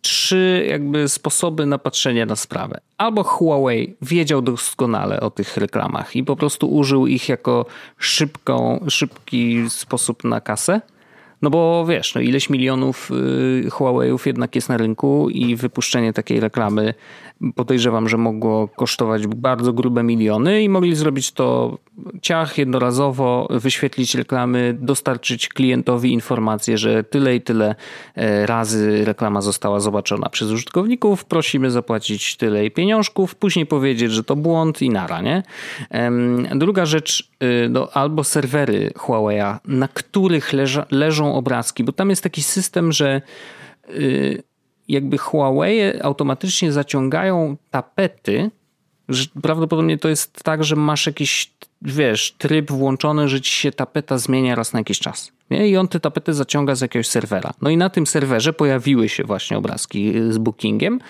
[0.00, 2.80] trzy jakby sposoby na patrzenie na sprawę.
[2.98, 7.66] Albo Huawei wiedział doskonale o tych reklamach i po prostu użył ich jako
[7.98, 10.80] szybką, szybki sposób na kasę.
[11.42, 16.40] No bo wiesz, no ileś milionów y, Huawei'ów jednak jest na rynku i wypuszczenie takiej
[16.40, 16.94] reklamy
[17.54, 21.78] podejrzewam, że mogło kosztować bardzo grube miliony i mogli zrobić to
[22.22, 27.74] ciach jednorazowo, wyświetlić reklamy, dostarczyć klientowi informację, że tyle i tyle
[28.14, 34.24] e, razy reklama została zobaczona przez użytkowników, prosimy zapłacić tyle i pieniążków, później powiedzieć, że
[34.24, 35.42] to błąd i nara, nie?
[36.54, 42.22] Druga rzecz, y, no, albo serwery Huawei'a, na których leża, leżą obrazki, bo tam jest
[42.22, 43.22] taki system, że
[43.90, 44.42] y,
[44.88, 48.50] jakby Huawei automatycznie zaciągają tapety.
[49.42, 54.54] Prawdopodobnie to jest tak, że masz jakiś, wiesz, tryb włączony, że ci się tapeta zmienia
[54.54, 55.32] raz na jakiś czas.
[55.50, 55.68] Nie?
[55.68, 57.52] I on te tapety zaciąga z jakiegoś serwera.
[57.62, 61.00] No i na tym serwerze pojawiły się właśnie obrazki z bookingiem.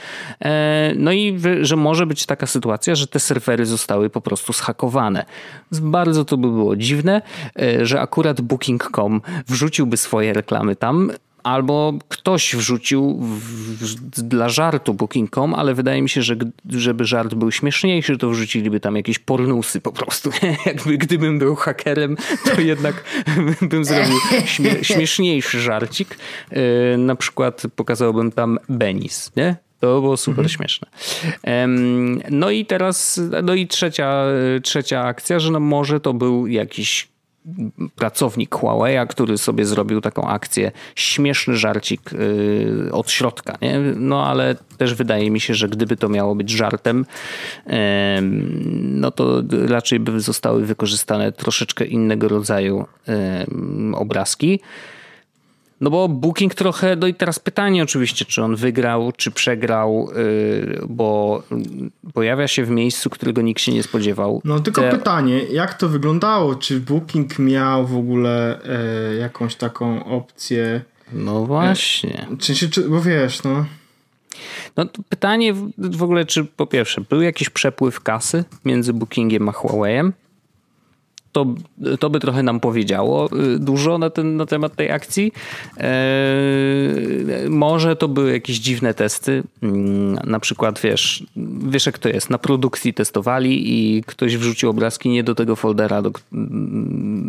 [0.41, 5.25] E, no i że może być taka sytuacja, że te serwery zostały po prostu zhakowane.
[5.73, 7.23] Bardzo to by było dziwne,
[7.61, 11.11] e, że akurat booking.com wrzuciłby swoje reklamy tam
[11.47, 16.37] albo ktoś wrzucił w, dla żartu Booking.com, ale wydaje mi się, że
[16.71, 20.31] żeby żart był śmieszniejszy, to wrzuciliby tam jakieś pornusy po prostu.
[20.67, 23.05] Jakby gdybym był hakerem, to jednak
[23.71, 26.19] bym zrobił śmie śmieszniejszy żarcik.
[26.51, 26.59] Yy,
[26.99, 29.57] na przykład pokazałbym tam Benis, nie?
[29.81, 30.49] To było super mhm.
[30.49, 30.89] śmieszne.
[32.31, 34.25] No i teraz, no i trzecia,
[34.63, 37.09] trzecia akcja, że no może to był jakiś
[37.97, 43.59] pracownik Huawei, który sobie zrobił taką akcję, śmieszny żarcik y, od środka.
[43.63, 43.79] Nie?
[43.97, 47.07] No ale też wydaje mi się, że gdyby to miało być żartem,
[48.73, 52.87] no to raczej by zostały wykorzystane troszeczkę innego rodzaju
[53.95, 54.61] obrazki.
[55.81, 60.81] No bo Booking trochę, no i teraz pytanie oczywiście, czy on wygrał, czy przegrał, yy,
[60.89, 61.43] bo
[62.15, 64.41] pojawia się w miejscu, którego nikt się nie spodziewał.
[64.45, 64.91] No tylko Te...
[64.91, 66.55] pytanie, jak to wyglądało?
[66.55, 70.81] Czy Booking miał w ogóle e, jakąś taką opcję?
[71.13, 72.27] No właśnie.
[72.33, 73.65] E, czy, czy, czy, bo wiesz, no...
[74.77, 80.13] No pytanie w ogóle, czy po pierwsze, był jakiś przepływ kasy między Bookingiem a Huawei'em?
[81.37, 81.47] To,
[82.01, 85.33] to by trochę nam powiedziało y, dużo na, ten, na temat tej akcji.
[85.79, 89.43] Eee, może to były jakieś dziwne testy.
[89.63, 91.27] Mm, na przykład, wiesz,
[91.69, 96.03] wiesz jak to jest, na produkcji testowali i ktoś wrzucił obrazki nie do tego foldera,
[96.03, 96.11] do,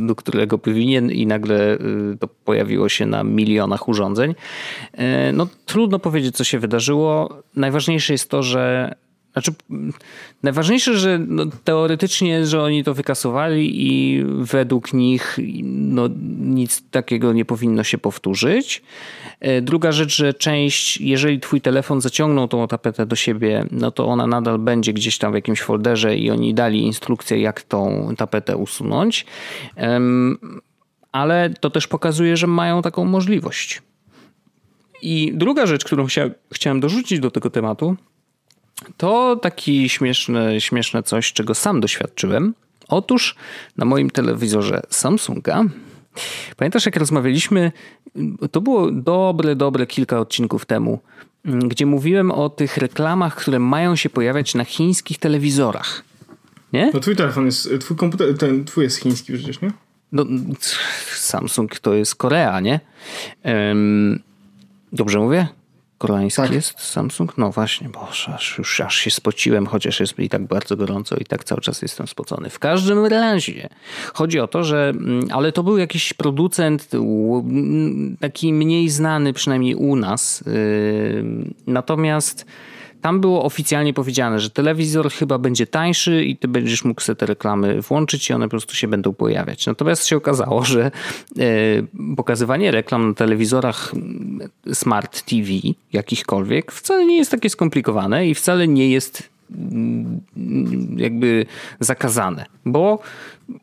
[0.07, 4.35] do którego powinien i nagle y, to pojawiło się na milionach urządzeń.
[4.97, 7.41] Eee, no trudno powiedzieć, co się wydarzyło.
[7.55, 8.95] Najważniejsze jest to, że
[9.41, 9.51] znaczy,
[10.43, 17.45] najważniejsze, że no, teoretycznie, że oni to wykasowali i według nich no, nic takiego nie
[17.45, 18.83] powinno się powtórzyć.
[19.39, 24.05] E, druga rzecz, że część, jeżeli twój telefon zaciągnął tą tapetę do siebie, no to
[24.05, 28.57] ona nadal będzie gdzieś tam w jakimś folderze i oni dali instrukcję, jak tą tapetę
[28.57, 29.25] usunąć.
[31.11, 33.81] Ale to też pokazuje, że mają taką możliwość.
[35.01, 36.07] I druga rzecz, którą
[36.51, 37.95] chciałem dorzucić do tego tematu,
[38.97, 42.53] to taki śmieszne, śmieszne coś, czego sam doświadczyłem.
[42.87, 43.35] Otóż
[43.77, 45.63] na moim telewizorze Samsunga
[46.57, 47.71] Pamiętasz, jak rozmawialiśmy,
[48.51, 50.99] to było dobre, dobre kilka odcinków temu,
[51.45, 56.03] gdzie mówiłem o tych reklamach, które mają się pojawiać na chińskich telewizorach.
[56.73, 56.91] Nie?
[56.93, 59.71] No twój telefon jest, twój komputer, ten twój jest chiński przecież, nie?
[60.11, 60.25] No,
[61.15, 62.79] Samsung to jest Korea, nie?
[63.43, 64.19] Um,
[64.93, 65.47] dobrze mówię?
[65.97, 66.51] Koreański tak.
[66.51, 67.37] jest Samsung?
[67.37, 71.25] No właśnie, bo aż, już aż się spociłem, chociaż jest i tak bardzo gorąco i
[71.25, 72.49] tak cały czas jestem spocony.
[72.49, 73.69] W każdym razie
[74.13, 76.89] chodzi o to, że mm, ale to był jakiś producent
[78.19, 80.43] taki mniej znany przynajmniej u nas.
[80.45, 81.25] Yy,
[81.67, 82.45] natomiast
[83.01, 87.25] tam było oficjalnie powiedziane, że telewizor chyba będzie tańszy i ty będziesz mógł sobie te
[87.25, 89.65] reklamy włączyć i one po prostu się będą pojawiać.
[89.65, 90.91] Natomiast się okazało, że
[91.39, 91.41] e,
[92.15, 95.49] pokazywanie reklam na telewizorach mm, Smart TV
[95.93, 100.21] jakichkolwiek wcale nie jest takie skomplikowane i wcale nie jest mm,
[100.97, 101.45] jakby
[101.79, 102.99] zakazane, bo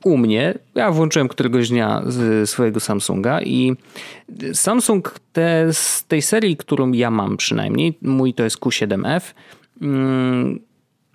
[0.05, 3.77] u mnie, ja włączyłem któregoś dnia z swojego Samsunga i
[4.53, 9.21] Samsung te, z tej serii, którą ja mam przynajmniej, mój to jest Q7F,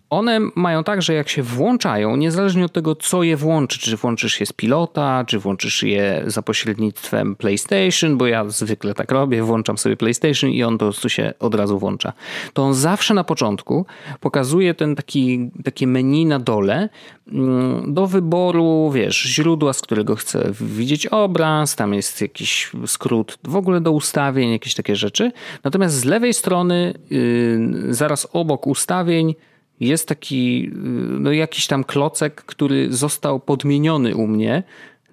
[0.10, 4.40] one mają tak, że jak się włączają, niezależnie od tego, co je włączy, czy włączysz
[4.40, 9.78] je z pilota, czy włączysz je za pośrednictwem PlayStation, bo ja zwykle tak robię, włączam
[9.78, 12.14] sobie PlayStation i on po prostu się od razu włącza.
[12.54, 13.86] To on zawsze na początku
[14.20, 16.90] pokazuje ten taki, takie menu na dole
[17.32, 23.56] mm, do wyboru, wiesz, źródła, z którego chcę widzieć obraz, tam jest jakiś skrót w
[23.56, 25.32] ogóle do ustawień, jakieś takie rzeczy.
[25.64, 29.36] Natomiast z lewej strony, yy, zaraz obok ustawień,
[29.80, 34.64] jest taki, y, no jakiś tam klocek, który został podmieniony u mnie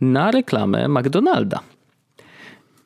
[0.00, 1.60] na reklamę McDonalda.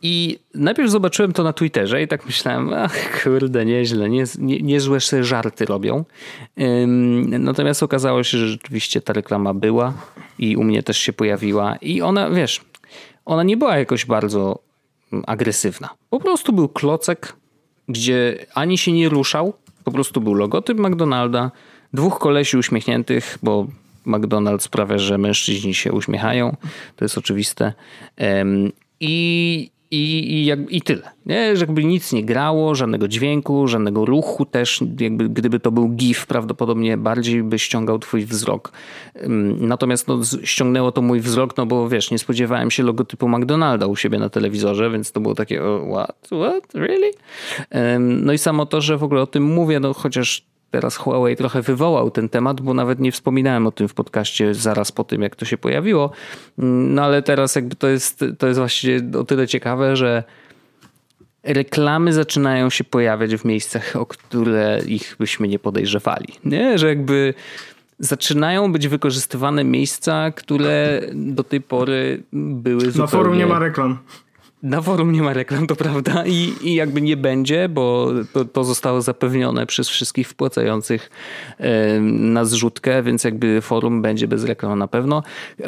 [0.03, 5.01] I najpierw zobaczyłem to na Twitterze i tak myślałem, ach kurde, nieźle, nie, nie, niezłe
[5.01, 6.05] sobie żarty robią.
[6.61, 9.93] Ym, natomiast okazało się, że rzeczywiście ta reklama była
[10.38, 12.61] i u mnie też się pojawiła i ona, wiesz,
[13.25, 14.59] ona nie była jakoś bardzo
[15.12, 15.88] mm, agresywna.
[16.11, 17.37] Po prostu był klocek,
[17.88, 19.53] gdzie ani się nie ruszał,
[19.85, 21.51] po prostu był logotyp McDonalda,
[21.92, 23.66] dwóch kolesi uśmiechniętych, bo
[24.07, 26.57] McDonald's sprawia, że mężczyźni się uśmiechają.
[26.96, 27.72] To jest oczywiste.
[29.00, 31.11] I, i, i, jak, i tyle.
[31.26, 31.57] Nie?
[31.57, 34.85] Że jakby nic nie grało, żadnego dźwięku, żadnego ruchu też.
[35.00, 38.72] Jakby, gdyby to był GIF, prawdopodobnie bardziej by ściągał twój wzrok.
[39.61, 43.96] Natomiast no, ściągnęło to mój wzrok, no bo wiesz, nie spodziewałem się logotypu McDonalda u
[43.96, 46.26] siebie na telewizorze, więc to było takie oh, what?
[46.26, 46.74] What?
[46.74, 47.11] Really?
[47.98, 51.62] No i samo to, że w ogóle o tym mówię, no chociaż teraz Huawei trochę
[51.62, 55.37] wywołał ten temat, bo nawet nie wspominałem o tym w podcaście zaraz po tym, jak
[55.37, 56.10] to się pojawiło.
[56.58, 60.25] No ale teraz jakby to jest, to jest właśnie o tyle ciekawe, że
[61.42, 66.29] reklamy zaczynają się pojawiać w miejscach, o które ich byśmy nie podejrzewali.
[66.44, 66.79] Nie?
[66.79, 67.35] Że jakby
[67.98, 73.00] zaczynają być wykorzystywane miejsca, które do tej pory były zupełnie...
[73.00, 73.98] Na forum nie ma reklam.
[74.63, 78.65] Na forum nie ma reklam, to prawda, i, i jakby nie będzie, bo to, to
[78.65, 81.11] zostało zapewnione przez wszystkich wpłacających
[82.02, 85.23] na zrzutkę, więc jakby forum będzie bez reklam na pewno.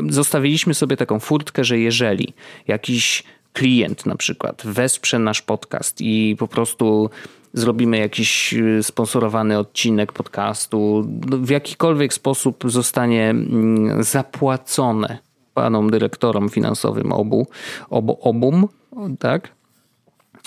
[0.09, 2.35] Zostawiliśmy sobie taką furtkę, że jeżeli
[2.69, 7.11] jakiś klient na przykład wesprze nasz podcast i po prostu
[7.53, 15.19] zrobimy jakiś y, sponsorowany odcinek podcastu, w jakikolwiek sposób zostanie mm, zapłacone
[15.55, 17.47] panom dyrektorom finansowym obu,
[17.91, 18.69] obu obum,
[19.19, 19.53] tak?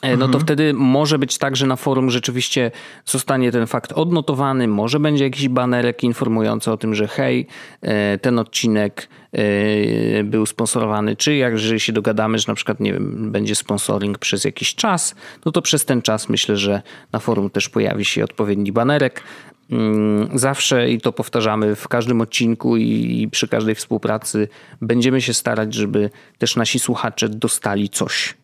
[0.04, 0.44] no to mhm.
[0.44, 2.72] wtedy może być tak, że na forum rzeczywiście
[3.06, 7.48] zostanie ten fakt odnotowany, może będzie jakiś banerek informujący o tym, że hej,
[7.82, 12.94] e, ten odcinek e, był sponsorowany, czy jak jeżeli się dogadamy, że na przykład, nie
[12.94, 15.16] wiem, będzie sponsoring przez jakiś czas,
[15.46, 16.82] no to przez ten czas myślę, że
[17.12, 19.24] na forum też pojawi się odpowiedni banerek.
[19.72, 24.48] Mm, zawsze i to powtarzamy w każdym odcinku i przy każdej współpracy
[24.82, 28.36] będziemy się starać, żeby też nasi słuchacze dostali coś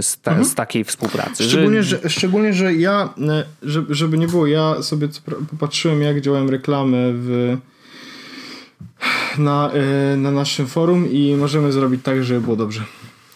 [0.00, 0.48] z, ta, mhm.
[0.48, 1.44] z takiej współpracy.
[1.44, 2.00] Szczególnie że...
[2.02, 2.10] że...
[2.10, 5.08] szczególnie, że ja, e, żeby, żeby nie było, ja sobie
[5.50, 7.56] popatrzyłem, jak działają reklamy w,
[9.38, 12.84] na, e, na naszym forum i możemy zrobić tak, żeby było dobrze.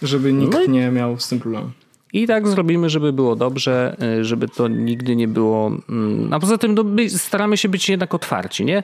[0.02, 0.68] Żeby nikt no i...
[0.68, 1.70] nie miał z tym problemu.
[2.12, 5.72] I tak zrobimy, żeby było dobrze, e, żeby to nigdy nie było.
[5.88, 8.82] Mm, a poza tym no, staramy się być jednak otwarci, nie?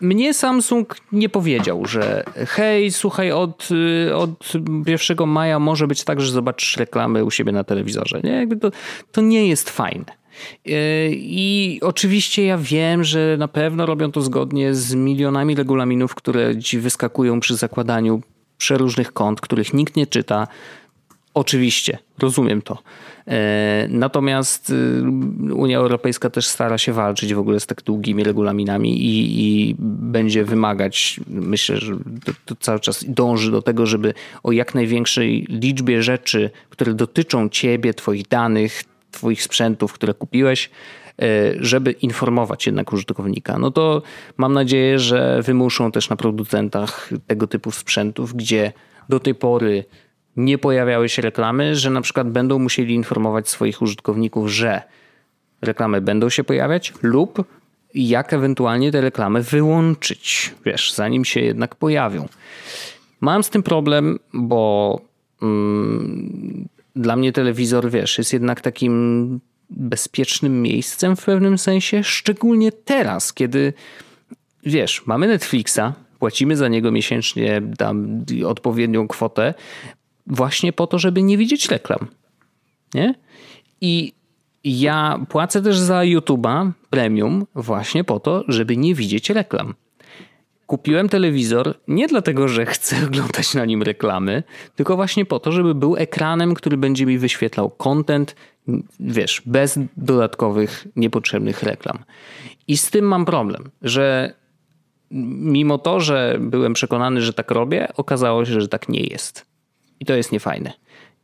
[0.00, 4.52] Mnie Samsung nie powiedział, że hej, słuchaj, od, y, od
[4.86, 8.20] 1 maja może być tak, że zobaczysz reklamy u siebie na telewizorze.
[8.24, 8.30] Nie?
[8.30, 8.70] Jakby to,
[9.12, 10.04] to nie jest fajne.
[10.66, 10.70] Y,
[11.14, 16.78] I oczywiście ja wiem, że na pewno robią to zgodnie z milionami regulaminów, które ci
[16.78, 18.20] wyskakują przy zakładaniu
[18.58, 20.48] przeróżnych kont, których nikt nie czyta.
[21.34, 22.78] Oczywiście, rozumiem to.
[23.28, 29.04] E, natomiast y, Unia Europejska też stara się walczyć w ogóle z tak długimi regulaminami
[29.04, 34.52] i, i będzie wymagać, myślę, że to, to, cały czas dąży do tego, żeby o
[34.52, 40.70] jak największej liczbie rzeczy, które dotyczą ciebie, twoich danych, twoich sprzętów, które kupiłeś,
[41.22, 41.24] e,
[41.60, 43.58] żeby informować jednak użytkownika.
[43.58, 44.02] No to
[44.36, 48.72] mam nadzieję, że wymuszą też na producentach tego typu sprzętów, gdzie
[49.08, 49.84] do tej pory
[50.36, 54.82] nie pojawiały się reklamy, że na przykład będą musieli informować swoich użytkowników, że
[55.62, 57.44] reklamy będą się pojawiać lub
[57.94, 62.28] jak ewentualnie te reklamy wyłączyć, wiesz, zanim się jednak pojawią.
[63.20, 65.00] Mam z tym problem, bo
[65.42, 73.32] mm, dla mnie telewizor, wiesz, jest jednak takim bezpiecznym miejscem w pewnym sensie, szczególnie teraz,
[73.32, 73.72] kiedy
[74.66, 75.80] wiesz, mamy Netflixa,
[76.18, 77.62] płacimy za niego miesięcznie
[78.46, 79.54] odpowiednią kwotę,
[80.26, 82.06] właśnie po to, żeby nie widzieć reklam.
[82.94, 83.14] Nie?
[83.80, 84.12] I
[84.64, 89.74] ja płacę też za YouTube'a premium właśnie po to, żeby nie widzieć reklam.
[90.66, 94.42] Kupiłem telewizor nie dlatego, że chcę oglądać na nim reklamy,
[94.76, 98.36] tylko właśnie po to, żeby był ekranem, który będzie mi wyświetlał content,
[99.00, 101.98] wiesz, bez dodatkowych, niepotrzebnych reklam.
[102.68, 104.34] I z tym mam problem, że
[105.40, 109.53] mimo to, że byłem przekonany, że tak robię, okazało się, że tak nie jest.
[110.04, 110.72] I to jest niefajne.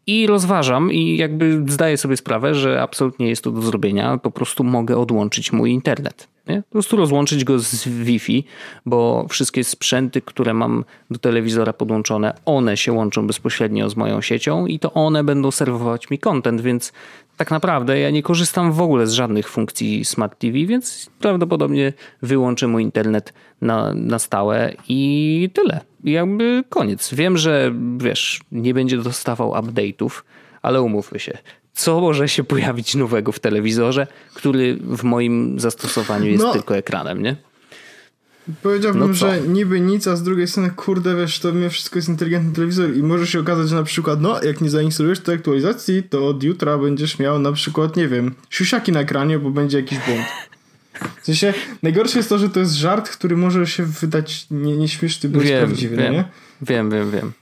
[0.07, 4.19] I rozważam i jakby zdaję sobie sprawę, że absolutnie jest to do zrobienia.
[4.19, 6.29] Po prostu mogę odłączyć mój internet.
[6.49, 6.63] Nie?
[6.63, 8.45] Po prostu rozłączyć go z Wi-Fi,
[8.87, 14.67] bo wszystkie sprzęty, które mam do telewizora podłączone, one się łączą bezpośrednio z moją siecią
[14.67, 16.93] i to one będą serwować mi content, więc
[17.37, 22.67] tak naprawdę ja nie korzystam w ogóle z żadnych funkcji Smart TV, więc prawdopodobnie wyłączę
[22.67, 25.90] mój internet na, na stałe i tyle.
[26.05, 27.15] Jakby koniec.
[27.15, 30.11] Wiem, że wiesz, nie będzie dostawał update'ów,
[30.63, 31.39] ale umówmy się.
[31.73, 36.53] Co może się pojawić nowego w telewizorze, który w moim zastosowaniu jest no.
[36.53, 37.37] tylko ekranem, nie?
[38.63, 42.09] Powiedziałbym, no że niby nic, a z drugiej strony, kurde, wiesz, to mnie wszystko jest
[42.09, 46.03] inteligentny telewizor i może się okazać, że na przykład, no, jak nie zainstalujesz tej aktualizacji,
[46.03, 49.99] to od jutra będziesz miał na przykład, nie wiem, siusiaki na ekranie, bo będzie jakiś
[49.99, 50.23] błąd.
[51.23, 55.29] W sensie, najgorsze jest to, że to jest żart, który może się wydać nie, nieśmieszny,
[55.29, 56.25] bo wiem, jest prawdziwy, wiem, nie?
[56.63, 57.33] Wiem, wiem, wiem.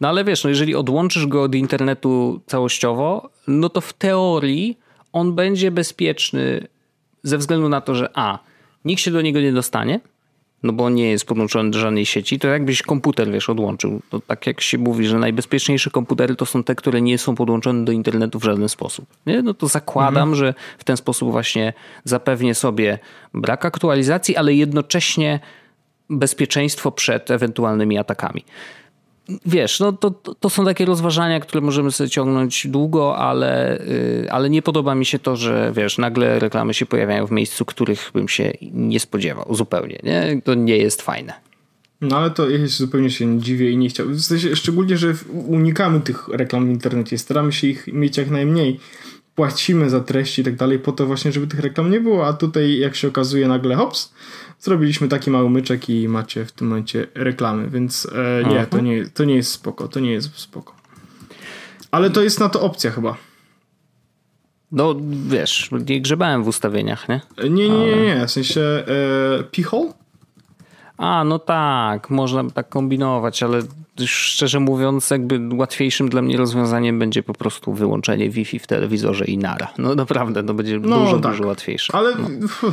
[0.00, 4.78] No ale wiesz, no jeżeli odłączysz go od internetu całościowo, no to w teorii
[5.12, 6.66] on będzie bezpieczny
[7.22, 8.38] ze względu na to, że a,
[8.84, 10.00] nikt się do niego nie dostanie,
[10.62, 14.00] no bo nie jest podłączony do żadnej sieci, to jakbyś komputer, wiesz, odłączył.
[14.10, 17.84] To tak jak się mówi, że najbezpieczniejsze komputery to są te, które nie są podłączone
[17.84, 19.06] do internetu w żaden sposób.
[19.26, 19.42] Nie?
[19.42, 20.34] No to zakładam, mhm.
[20.34, 21.72] że w ten sposób właśnie
[22.04, 22.98] zapewnię sobie
[23.34, 25.40] brak aktualizacji, ale jednocześnie
[26.10, 28.44] bezpieczeństwo przed ewentualnymi atakami
[29.46, 34.50] wiesz, no to, to są takie rozważania, które możemy sobie ciągnąć długo, ale, y, ale
[34.50, 38.28] nie podoba mi się to, że wiesz, nagle reklamy się pojawiają w miejscu, których bym
[38.28, 39.98] się nie spodziewał zupełnie.
[40.02, 40.40] Nie?
[40.44, 41.32] To nie jest fajne.
[42.00, 44.14] No ale to ja zupełnie się nie dziwię i nie chciałbym.
[44.14, 48.80] W sensie, szczególnie, że unikamy tych reklam w internecie, staramy się ich mieć jak najmniej.
[49.34, 52.32] Płacimy za treści i tak dalej po to właśnie, żeby tych reklam nie było, a
[52.32, 54.12] tutaj jak się okazuje nagle hops,
[54.60, 59.06] zrobiliśmy taki mały myczek i macie w tym momencie reklamy, więc e, nie, to nie,
[59.06, 60.74] to nie jest spoko, to nie jest spoko.
[61.90, 63.16] Ale to jest na to opcja chyba.
[64.72, 64.94] No
[65.26, 67.20] wiesz, nie grzebałem w ustawieniach, nie?
[67.50, 68.26] Nie, nie, nie, nie.
[68.26, 68.84] w sensie e,
[69.42, 69.62] p
[70.96, 73.62] A, no tak, można tak kombinować, ale
[74.00, 79.38] szczerze mówiąc, jakby łatwiejszym dla mnie rozwiązaniem będzie po prostu wyłączenie Wi-Fi w telewizorze i
[79.38, 79.68] nara.
[79.78, 81.32] No naprawdę, to będzie no, dużo, tak.
[81.32, 81.94] dużo łatwiejsze.
[81.94, 82.14] Ale...
[82.16, 82.72] No.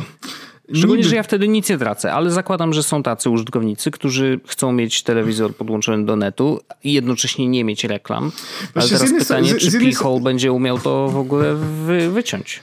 [0.74, 4.72] Szczególnie, że ja wtedy nic nie tracę, ale zakładam, że są tacy użytkownicy, którzy chcą
[4.72, 8.32] mieć telewizor podłączony do netu i jednocześnie nie mieć reklam.
[8.74, 11.54] Ale teraz pytanie, czy P-Hole będzie umiał to w ogóle
[11.86, 12.62] wy, wyciąć?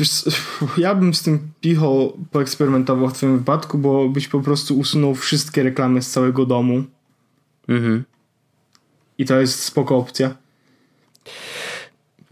[0.00, 0.24] Wiesz,
[0.76, 5.62] ja bym z tym P-Hole poeksperymentował w twoim wypadku, bo byś po prostu usunął wszystkie
[5.62, 6.84] reklamy z całego domu.
[7.68, 8.04] Mhm.
[9.18, 10.36] I to jest spoko opcja.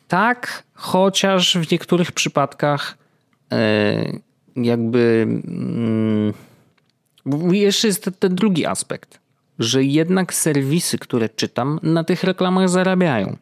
[0.09, 2.99] Tak, chociaż w niektórych przypadkach
[3.51, 4.21] yy,
[4.65, 5.27] jakby.
[7.27, 9.21] Yy, jeszcze jest ten drugi aspekt,
[9.59, 13.37] że jednak serwisy, które czytam, na tych reklamach zarabiają.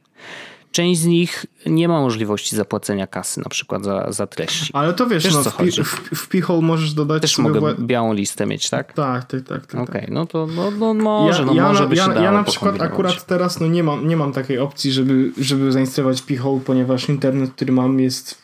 [0.75, 4.71] Część z nich nie ma możliwości zapłacenia kasy na przykład za, za treści.
[4.73, 7.75] Ale to wiesz, wiesz no, w, w, w Pichol możesz dodać Też mogę wła...
[7.79, 8.93] białą listę mieć, tak?
[8.93, 9.67] Tak, tak, tak.
[9.67, 12.23] tak Okej, okay, no to no, no może, ja, no ja, może by ja, się
[12.23, 16.23] ja na przykład akurat teraz no nie mam, nie mam takiej opcji, żeby, żeby zainstalować
[16.23, 18.39] Pichol, ponieważ internet, który mam jest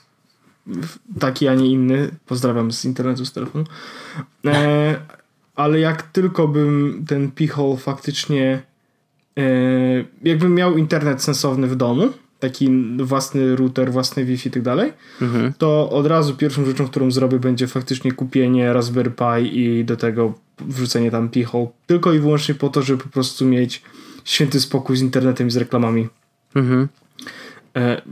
[1.20, 2.10] taki, a nie inny.
[2.26, 3.64] Pozdrawiam z internetu, z telefonu.
[4.46, 4.96] E,
[5.56, 8.69] ale jak tylko bym ten Pichol faktycznie
[10.22, 12.68] jakbym miał internet sensowny w domu, taki
[12.98, 15.52] własny router, własny Wi-Fi i tak dalej, mhm.
[15.58, 20.34] to od razu pierwszą rzeczą, którą zrobię, będzie faktycznie kupienie Raspberry Pi i do tego
[20.60, 21.66] wrzucenie tam Pi-hole.
[21.86, 23.82] Tylko i wyłącznie po to, żeby po prostu mieć
[24.24, 26.08] święty spokój z internetem i z reklamami.
[26.54, 26.88] Mhm.
[27.76, 28.02] E,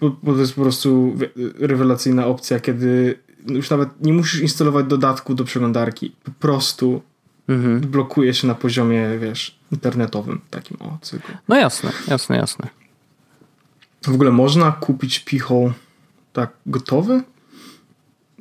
[0.00, 1.16] bo, bo, to jest po prostu
[1.58, 6.12] rewelacyjna opcja, kiedy już nawet nie musisz instalować dodatku do przeglądarki.
[6.24, 7.02] Po prostu
[7.48, 7.80] mhm.
[7.80, 11.34] blokuje się na poziomie, wiesz, internetowym, takim o cyklu.
[11.48, 12.68] No jasne, jasne, jasne.
[14.02, 15.72] W ogóle można kupić pichol
[16.32, 17.22] tak gotowy?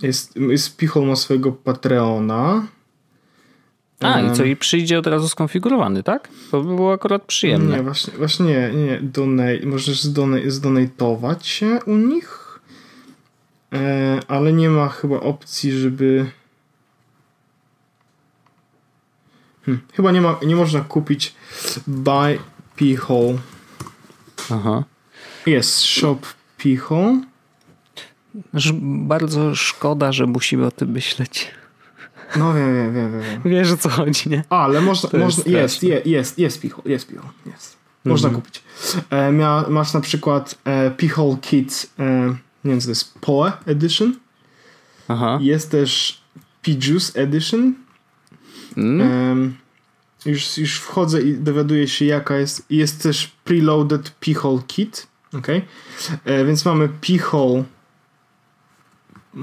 [0.02, 2.68] Jest, jest pichol ma swojego Patreona.
[4.00, 6.30] A, um, i co, i przyjdzie od razu skonfigurowany, tak?
[6.52, 7.78] To by było akurat przyjemne.
[7.78, 9.00] Nie, właśnie, właśnie nie, nie.
[9.02, 12.60] Donate, możesz zdonatować zdonatować się u nich,
[13.74, 16.26] e, ale nie ma chyba opcji, żeby...
[19.68, 21.36] Hmm, chyba nie, ma, nie można kupić
[21.88, 22.40] buy
[22.76, 23.38] p-hole.
[24.52, 24.84] Aha.
[25.46, 26.20] Jest shop
[26.58, 27.18] Picho.
[28.82, 31.52] Bardzo szkoda, że musimy o tym myśleć.
[32.36, 33.42] No wiem, wiem, wiem, wiem.
[33.52, 34.44] Wiesz o co chodzi, nie?
[34.50, 37.78] Ale można, można jest, jest, jest, jest Picho, jest Picho, jest.
[38.06, 38.42] Można mhm.
[38.42, 38.64] kupić.
[39.10, 43.52] E, mia, masz na przykład e, Pichol Kids, e, nie wiem co to jest, Poe
[43.66, 44.16] Edition.
[45.08, 45.40] Aha.
[45.42, 46.22] Jest też
[46.62, 47.74] Pijuice Edition.
[48.78, 49.56] Mm.
[50.26, 52.66] już, już wchodzę i dowiaduję się jaka jest.
[52.70, 55.08] Jest też Preloaded Pichol Kit.
[55.34, 55.48] Ok,
[56.26, 57.64] e, więc mamy p-hole.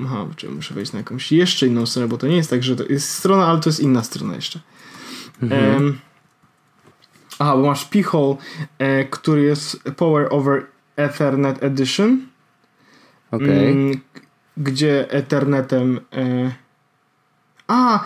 [0.05, 2.76] Aha, czy muszę wejść na jakąś jeszcze inną stronę, bo to nie jest tak, że
[2.76, 4.61] to jest strona, ale to jest inna strona jeszcze.
[5.43, 5.89] Mhm.
[5.89, 5.93] E,
[7.39, 8.37] aha, bo masz p-hole,
[8.78, 10.66] e, który jest Power over
[10.97, 12.26] Ethernet Edition.
[13.30, 13.51] Okay.
[13.51, 14.01] Mm,
[14.57, 16.01] gdzie Ethernetem.
[16.12, 16.55] E,
[17.66, 18.05] a,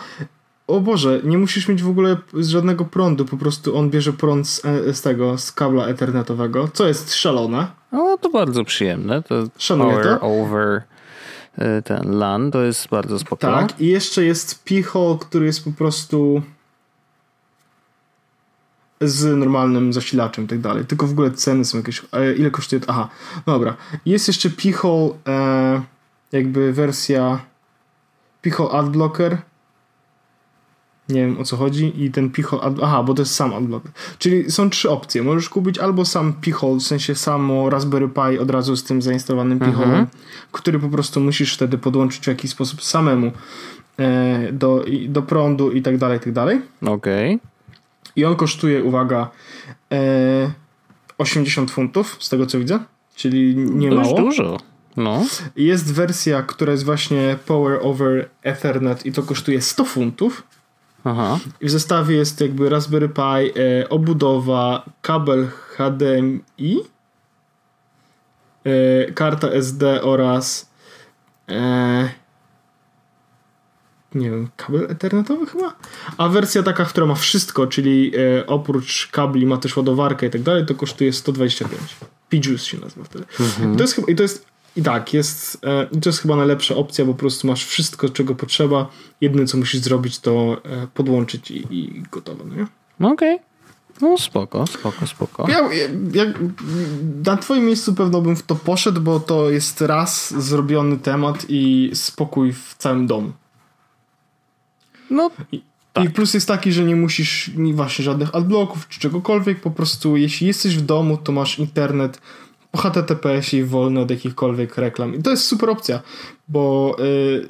[0.69, 4.65] o Boże, nie musisz mieć w ogóle żadnego prądu, po prostu on bierze prąd z,
[4.65, 7.67] e, z tego, z kabla ethernetowego, co jest szalone.
[7.91, 9.23] No to bardzo przyjemne.
[9.23, 10.25] To Szanuję power to.
[10.25, 10.81] over
[11.57, 13.57] e, ten LAN, to jest bardzo spokojne.
[13.57, 16.41] Tak, i jeszcze jest Picho, który jest po prostu
[19.01, 20.85] z normalnym zasilaczem i tak dalej.
[20.85, 22.01] Tylko w ogóle ceny są jakieś.
[22.37, 22.81] Ile kosztuje?
[22.87, 23.09] Aha,
[23.45, 23.75] dobra.
[24.05, 25.81] Jest jeszcze Picho, e,
[26.31, 27.39] jakby wersja
[28.41, 29.37] Picho Adblocker
[31.09, 33.87] nie wiem o co chodzi i ten pichol, aha, bo to jest sam adblock.
[34.19, 35.23] Czyli są trzy opcje.
[35.23, 39.59] Możesz kupić albo sam pichol, w sensie samo Raspberry Pi od razu z tym zainstalowanym
[39.59, 40.07] picholem, mhm.
[40.51, 43.31] który po prostu musisz wtedy podłączyć w jakiś sposób samemu
[43.99, 46.61] e, do, do prądu i tak dalej, i tak dalej.
[46.81, 47.35] Okej.
[47.35, 47.49] Okay.
[48.15, 49.29] I on kosztuje, uwaga,
[49.91, 50.51] e,
[51.17, 52.79] 80 funtów, z tego co widzę,
[53.15, 54.21] czyli nie Dość mało.
[54.21, 54.57] dużo.
[54.97, 55.25] No.
[55.55, 60.43] Jest wersja, która jest właśnie Power over Ethernet i to kosztuje 100 funtów.
[61.03, 61.39] Aha.
[61.61, 66.83] I w zestawie jest jakby Raspberry Pi, e, obudowa, kabel HDMI,
[68.63, 70.69] e, karta SD oraz
[71.49, 72.09] e,
[74.15, 75.75] nie wiem, kabel ethernetowy chyba?
[76.17, 80.41] A wersja taka, która ma wszystko, czyli e, oprócz kabli ma też ładowarkę i tak
[80.41, 81.81] dalej, to kosztuje 125.
[82.29, 83.25] PJUice się nazywa wtedy.
[83.39, 83.73] Mhm.
[83.73, 87.05] I, to jest, I to jest i tak, jest, e, to jest chyba najlepsza opcja,
[87.05, 88.89] bo po prostu masz wszystko, czego potrzeba.
[89.21, 92.67] Jedyne, co musisz zrobić, to e, podłączyć i, i gotowe, no nie?
[92.99, 93.35] No okej.
[93.35, 93.49] Okay.
[94.01, 95.49] No spoko, spoko, spoko.
[95.49, 95.69] Ja,
[96.13, 96.25] ja,
[97.25, 101.91] na twoim miejscu pewno bym w to poszedł, bo to jest raz zrobiony temat i
[101.93, 103.31] spokój w całym domu.
[105.09, 105.63] No I,
[105.93, 106.05] Tak.
[106.05, 110.47] I plus jest taki, że nie musisz właśnie żadnych adblocków czy czegokolwiek, po prostu jeśli
[110.47, 112.21] jesteś w domu, to masz internet
[112.71, 115.15] po HTTPS i wolny od jakichkolwiek reklam.
[115.15, 116.01] I to jest super opcja,
[116.47, 117.47] bo yy,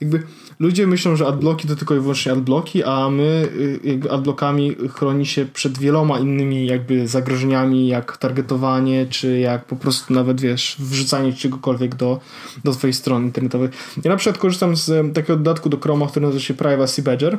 [0.00, 0.22] jakby
[0.58, 5.26] ludzie myślą, że adblocki to tylko i wyłącznie adblocki, a my yy, jakby adblockami chroni
[5.26, 11.32] się przed wieloma innymi jakby zagrożeniami, jak targetowanie, czy jak po prostu nawet, wiesz, wrzucanie
[11.32, 12.20] czegokolwiek do,
[12.64, 13.68] do twojej strony internetowej.
[14.04, 17.38] Ja na przykład korzystam z takiego dodatku do Chroma, który nazywa się Privacy Badger.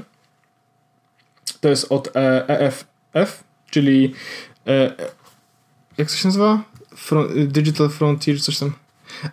[1.61, 2.85] To jest od EFF,
[3.15, 3.27] e
[3.71, 4.13] czyli
[4.67, 4.95] e,
[5.97, 6.63] jak to się nazywa?
[7.47, 8.71] Digital Frontier, coś tam.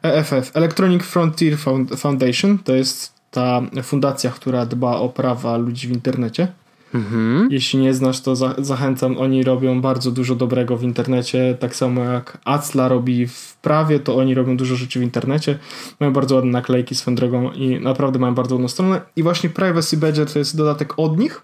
[0.03, 1.59] EFF, Electronic Frontier
[1.97, 6.49] Foundation, to jest ta fundacja, która dba o prawa ludzi w internecie.
[6.95, 7.49] Mhm.
[7.51, 9.19] Jeśli nie znasz, to za zachęcam.
[9.19, 11.57] Oni robią bardzo dużo dobrego w internecie.
[11.61, 15.59] Tak samo jak Acla robi w prawie, to oni robią dużo rzeczy w internecie.
[16.01, 19.01] Mają bardzo ładne naklejki swoją drogą i naprawdę mają bardzo ładną stronę.
[19.17, 21.41] I właśnie Privacy Badger to jest dodatek od nich.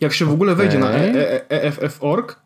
[0.00, 1.12] Jak się w ogóle wejdzie okay.
[1.12, 2.36] na EFF.org,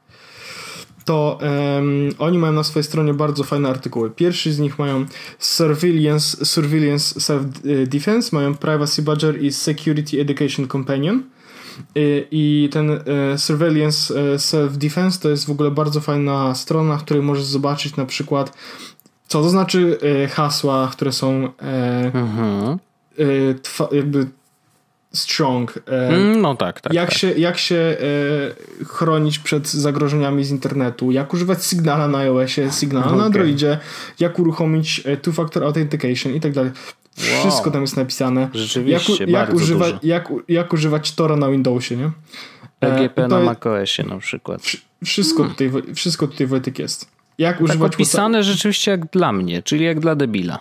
[1.09, 4.11] to um, oni mają na swojej stronie bardzo fajne artykuły.
[4.11, 5.07] Pierwszy z nich mają
[5.39, 11.23] Surveillance, Surveillance Self-Defense, mają Privacy Badger i Security Education Companion.
[11.95, 17.05] I, i ten e, Surveillance e, Self-Defense to jest w ogóle bardzo fajna strona, w
[17.05, 18.57] której możesz zobaczyć na przykład
[19.29, 22.79] co to znaczy e, hasła, które są e, mhm.
[23.93, 24.27] jakby
[25.13, 25.79] strong.
[25.87, 26.93] E, mm, no tak, tak.
[26.93, 27.19] Jak tak.
[27.19, 33.07] się, jak się e, chronić przed zagrożeniami z internetu, jak używać Signala na iOSie, Signala
[33.07, 33.19] okay.
[33.19, 33.79] na Androidzie,
[34.21, 36.71] jak uruchomić e, two-factor authentication i tak dalej.
[37.17, 37.73] Wszystko wow.
[37.73, 38.49] tam jest napisane.
[38.55, 42.11] Rzeczywiście, jak, jak, używa, jak, jak używać Tora na Windowsie, nie?
[42.79, 44.63] PGP e, na macOSie na przykład.
[45.05, 45.57] Wszystko, hmm.
[45.57, 47.09] tutaj, wszystko tutaj Wojtek jest.
[47.39, 47.95] Jak tak używać...
[47.95, 50.59] opisane rzeczywiście jak dla mnie, czyli jak dla debila.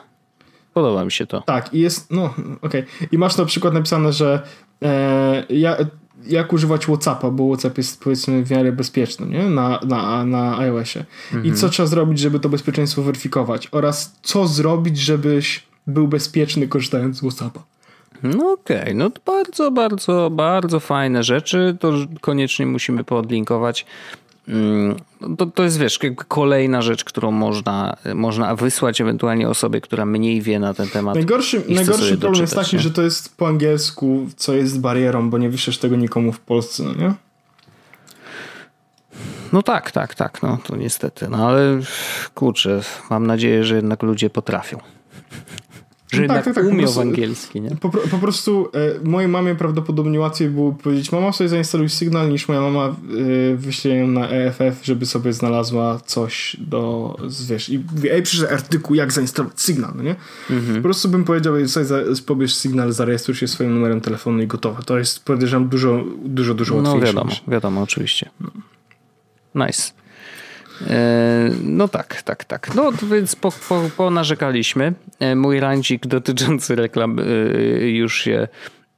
[0.77, 1.41] Podoba mi się to.
[1.41, 2.23] Tak, i jest, no,
[2.61, 2.81] okej.
[2.81, 3.07] Okay.
[3.11, 4.41] I masz na przykład napisane, że
[4.81, 5.77] e, ja,
[6.27, 9.49] jak używać Whatsappa, bo Whatsapp jest powiedzmy w miarę bezpieczny nie?
[9.49, 11.05] Na, na, na iOSie.
[11.33, 11.45] Mhm.
[11.45, 17.17] I co trzeba zrobić, żeby to bezpieczeństwo weryfikować oraz co zrobić, żebyś był bezpieczny korzystając
[17.17, 17.63] z Whatsappa.
[18.23, 18.93] No okej, okay.
[18.93, 21.77] no to bardzo, bardzo, bardzo fajne rzeczy.
[21.79, 23.85] To koniecznie musimy podlinkować.
[24.47, 24.95] Mm,
[25.37, 30.59] to, to jest, wiesz, kolejna rzecz, którą można, można wysłać ewentualnie osobie, która mniej wie
[30.59, 31.15] na ten temat.
[31.15, 32.81] Najgorszy, najgorszy problem jest taki, nie?
[32.81, 36.83] że to jest po angielsku, co jest barierą, bo nie wyślesz tego nikomu w Polsce,
[36.83, 37.13] no nie?
[39.53, 41.29] No tak, tak, tak, no to niestety.
[41.29, 41.79] No ale
[42.35, 44.77] kurczę, mam nadzieję, że jednak ludzie potrafią.
[46.11, 47.75] Że no tak, tak, tak, umiał prostu, angielski, nie?
[47.75, 48.69] Po, po prostu
[49.03, 53.55] e, mojej mamie prawdopodobnie łatwiej było powiedzieć mama sobie zainstaluj Signal niż moja mama e,
[53.55, 57.15] wyśle ją na EFF, żeby sobie znalazła coś do,
[57.49, 60.15] wiesz, i mówi, ej, przyszedł artykuł, jak zainstalować Signal, no nie?
[60.49, 60.75] Mhm.
[60.75, 64.83] Po prostu bym powiedział, sobie za, pobierz Signal, zarejestruj się swoim numerem telefonu i gotowe.
[64.83, 67.13] To jest, podejrzewam, dużo, dużo, dużo no, łatwiejsze.
[67.13, 67.43] No wiadomo, niż...
[67.47, 68.29] wiadomo, oczywiście.
[69.55, 69.91] Nice.
[70.89, 72.75] E, no tak, tak, tak.
[72.75, 74.93] No więc po, po, ponarzekaliśmy.
[75.19, 77.23] E, mój rancik dotyczący reklam e,
[77.89, 78.47] już się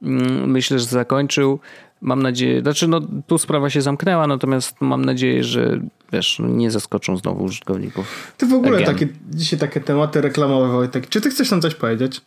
[0.02, 1.60] mm, myślę, że zakończył.
[2.02, 5.80] Mam nadzieję, znaczy no tu sprawa się zamknęła, natomiast mam nadzieję, że
[6.12, 8.32] wiesz, nie zaskoczą znowu użytkowników.
[8.36, 11.08] Ty w ogóle takie, dzisiaj takie tematy reklamowe, Wojtek.
[11.08, 12.20] Czy ty chcesz nam coś powiedzieć?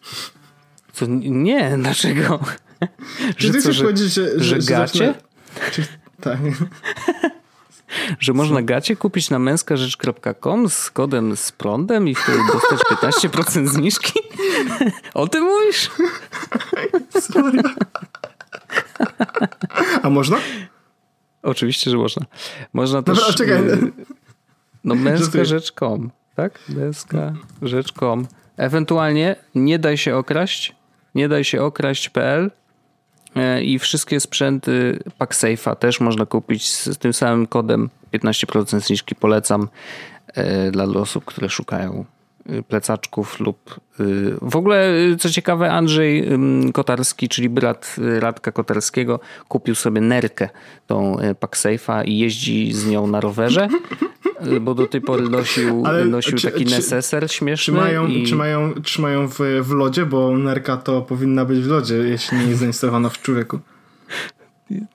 [0.93, 2.39] Co, nie, dlaczego?
[3.37, 5.13] Czy ty chcesz powiedzieć, że, że, że gacie?
[5.71, 5.83] Czy,
[6.21, 6.39] tak
[8.19, 14.19] że można gacie kupić na męskarzecz.com z kodem z prądem i wtedy dostać 15% zniżki?
[15.13, 15.91] O tym mówisz?
[20.03, 20.37] A można?
[21.43, 22.25] Oczywiście, że można.
[22.73, 23.17] Można też...
[23.17, 23.69] Dobra, czekaj.
[23.69, 23.91] Y,
[24.83, 26.59] no męskarzecz.com, tak?
[26.69, 28.27] Męskarzecz.com.
[28.57, 30.75] Ewentualnie nie daj się okraść,
[31.15, 32.51] nie daj się okraść.pl
[33.61, 37.89] i wszystkie sprzęty PackSafe'a też można kupić z tym samym kodem.
[38.13, 39.67] 15% zniżki polecam
[40.27, 42.22] e, dla osób, które szukają e,
[42.67, 43.79] plecaczków lub
[44.41, 46.29] w ogóle co ciekawe Andrzej
[46.73, 50.49] Kotarski, czyli brat Radka Kotarskiego kupił sobie nerkę
[50.87, 53.67] tą PackSafe'a i jeździ z nią na rowerze
[54.61, 57.73] bo do tej pory nosił, nosił czy, taki czy, neseser śmieszny.
[57.73, 58.23] Trzymają, i...
[58.23, 62.59] trzymają, trzymają w, w lodzie, bo nerka to powinna być w lodzie, jeśli nie jest
[62.59, 63.59] zainstalowana w człowieku.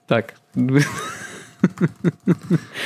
[0.07, 0.33] Tak.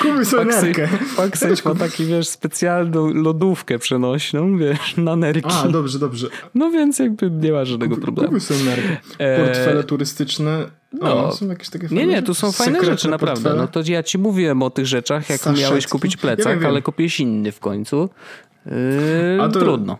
[0.02, 0.90] Kupił sobie nerkę.
[1.18, 5.50] Paksej ma taki, wiesz, specjalną lodówkę przenośną, wiesz, na nerki.
[5.52, 6.28] A, dobrze, dobrze.
[6.56, 8.28] No więc jakby nie ma żadnego problemu.
[8.28, 8.98] Kupił sobie nerkę.
[9.18, 10.66] E, Portfele turystyczne.
[11.02, 13.54] No, są jakieś takie nie, nie, tu są fajne rzeczy, naprawdę.
[13.54, 15.62] No to ja ci mówiłem o tych rzeczach, jak Saszetki.
[15.62, 18.10] miałeś kupić plecak, ja ale kupiłeś inny w końcu.
[18.66, 18.72] Yy,
[19.38, 19.60] to...
[19.60, 19.98] Trudno.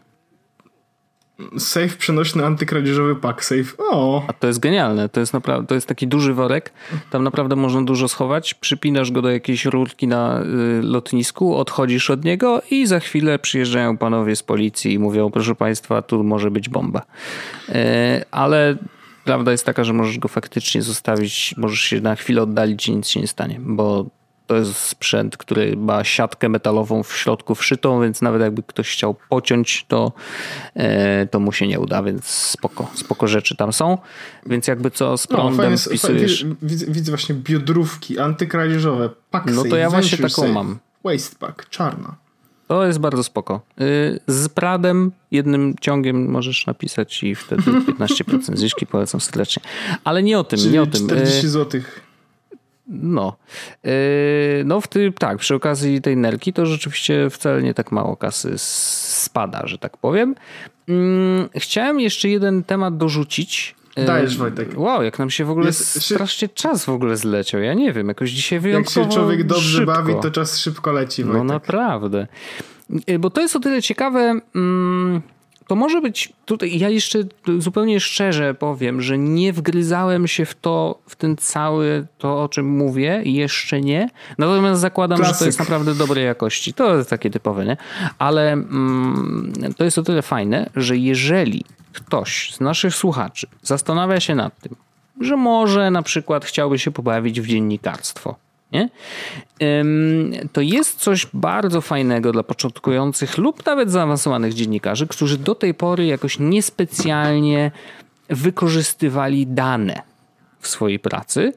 [1.58, 3.78] Safe przenośny antykradzieżowy pack safe.
[3.78, 4.26] O.
[4.28, 5.10] A to jest genialne.
[5.10, 6.74] To jest naprawdę, to jest taki duży worek.
[7.10, 8.54] Tam naprawdę można dużo schować.
[8.54, 10.46] Przypinasz go do jakiejś rurki na y,
[10.82, 16.02] lotnisku, odchodzisz od niego i za chwilę przyjeżdżają panowie z policji i mówią, proszę państwa,
[16.02, 17.02] tu może być bomba.
[17.70, 17.74] Y,
[18.32, 18.78] ale
[19.26, 23.08] prawda jest taka, że możesz go faktycznie zostawić, możesz się na chwilę oddalić i nic
[23.08, 24.06] się nie stanie, bo
[24.48, 29.16] to jest sprzęt, który ma siatkę metalową w środku wszytą, więc nawet jakby ktoś chciał
[29.30, 30.12] pociąć, to,
[30.76, 33.98] e, to mu się nie uda, więc spoko, spoko rzeczy tam są.
[34.46, 36.46] Więc jakby co z no, prądem no, wpisujesz...
[36.62, 40.80] Widzę, widzę, właśnie biodrówki antykradzieżowe, pack No to ja właśnie taką safe, mam.
[41.04, 42.24] Waste pack, czarna.
[42.68, 43.62] To jest bardzo spoko.
[43.82, 47.64] Y, z Pradem jednym ciągiem możesz napisać i wtedy
[48.00, 49.64] 15% zniżki polecam serdecznie.
[50.04, 51.08] Ale nie o tym, Czyli nie o tym.
[51.08, 52.03] 40 złotych.
[52.88, 53.36] No.
[53.84, 53.92] Yy,
[54.66, 58.54] no w ty, tak, przy okazji tej nerki to rzeczywiście wcale nie tak mało kasy
[58.58, 60.36] spada, że tak powiem.
[60.88, 63.76] Yy, chciałem jeszcze jeden temat dorzucić.
[63.98, 64.70] Yy, Dajesz Wojtek.
[64.78, 67.62] Wow, jak nam się w ogóle Jest, strasznie czas w ogóle zleciał.
[67.62, 69.94] Ja nie wiem, jakoś dzisiaj wyjątkowo Jak się człowiek dobrze szybko.
[69.94, 71.38] bawi, to czas szybko leci Wojtek.
[71.38, 72.28] No naprawdę.
[73.08, 74.40] Yy, bo to jest o tyle ciekawe...
[74.56, 75.22] Mm,
[75.68, 77.20] to może być tutaj, ja jeszcze
[77.60, 82.66] zupełnie szczerze powiem, że nie wgryzałem się w to, w ten cały, to o czym
[82.66, 84.10] mówię, jeszcze nie.
[84.38, 85.36] Natomiast zakładam, Klasyk.
[85.36, 86.74] że to jest naprawdę dobrej jakości.
[86.74, 87.78] To jest takie typowe, nie?
[88.20, 94.36] Ale mm, to jest o tyle fajne, że jeżeli ktoś z naszych słuchaczy zastanawia się
[94.36, 94.76] nad tym,
[95.22, 98.36] że może na przykład chciałby się pobawić w dziennikarstwo,
[98.74, 98.90] nie?
[100.54, 106.06] To jest coś bardzo fajnego dla początkujących lub nawet zaawansowanych dziennikarzy, którzy do tej pory
[106.06, 107.72] jakoś niespecjalnie
[108.30, 110.02] wykorzystywali dane
[110.60, 111.54] w swojej pracy.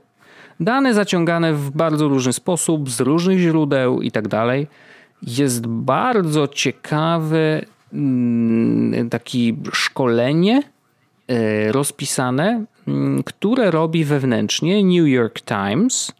[0.60, 4.66] Dane zaciągane w bardzo różny sposób, z różnych źródeł i tak dalej.
[5.22, 7.62] Jest bardzo ciekawe
[7.92, 9.38] mm, takie
[9.72, 10.62] szkolenie
[11.28, 16.12] e, rozpisane, mm, które robi wewnętrznie New York Times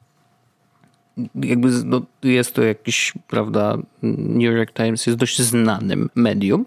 [1.35, 6.67] jakby no, jest to jakiś, prawda, New York Times jest dość znanym medium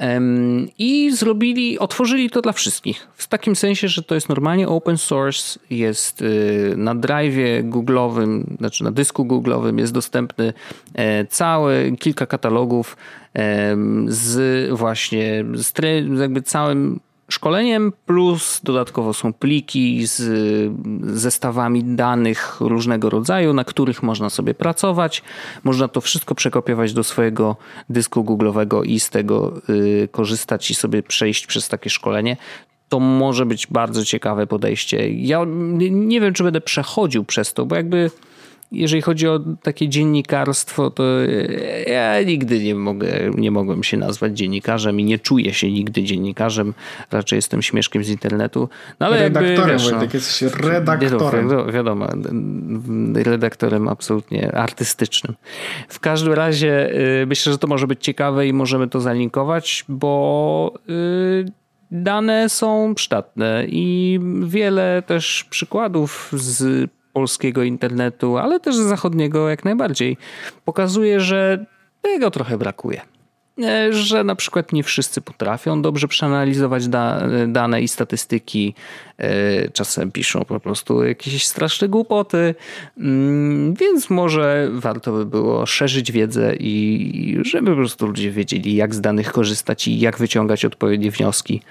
[0.00, 3.08] um, i zrobili, otworzyli to dla wszystkich.
[3.14, 8.84] W takim sensie, że to jest normalnie open source, jest y, na drive'ie Google'owym, znaczy
[8.84, 10.52] na dysku Google'owym jest dostępny
[10.94, 12.96] e, cały, kilka katalogów
[14.06, 15.72] z właśnie, z
[16.20, 20.22] jakby całym szkoleniem, plus dodatkowo są pliki z
[21.02, 25.22] zestawami danych różnego rodzaju, na których można sobie pracować.
[25.64, 27.56] Można to wszystko przekopiować do swojego
[27.88, 32.36] dysku Google'owego i z tego y, korzystać i sobie przejść przez takie szkolenie.
[32.88, 35.10] To może być bardzo ciekawe podejście.
[35.10, 35.44] Ja
[35.90, 38.10] nie wiem, czy będę przechodził przez to, bo jakby
[38.72, 41.04] jeżeli chodzi o takie dziennikarstwo, to
[41.86, 46.74] ja nigdy nie mogę, nie mogłem się nazwać dziennikarzem i nie czuję się nigdy dziennikarzem.
[47.10, 48.68] Raczej jestem śmieszkiem z internetu.
[49.00, 51.46] No, ale redaktorem, jakby, wiesz, no, Wojtek, jesteś redaktorem.
[51.46, 52.08] No, wiadomo,
[53.14, 55.34] redaktorem absolutnie artystycznym.
[55.88, 56.90] W każdym razie
[57.22, 61.44] y, myślę, że to może być ciekawe i możemy to zalinkować, bo y,
[61.90, 70.16] dane są przydatne i wiele też przykładów z polskiego internetu, ale też zachodniego jak najbardziej,
[70.64, 71.66] pokazuje, że
[72.02, 73.00] tego trochę brakuje.
[73.62, 78.74] E, że na przykład nie wszyscy potrafią dobrze przeanalizować da, dane i statystyki.
[79.18, 82.54] E, czasem piszą po prostu jakieś straszne głupoty,
[82.98, 88.94] mm, więc może warto by było szerzyć wiedzę i żeby po prostu ludzie wiedzieli, jak
[88.94, 91.62] z danych korzystać i jak wyciągać odpowiednie wnioski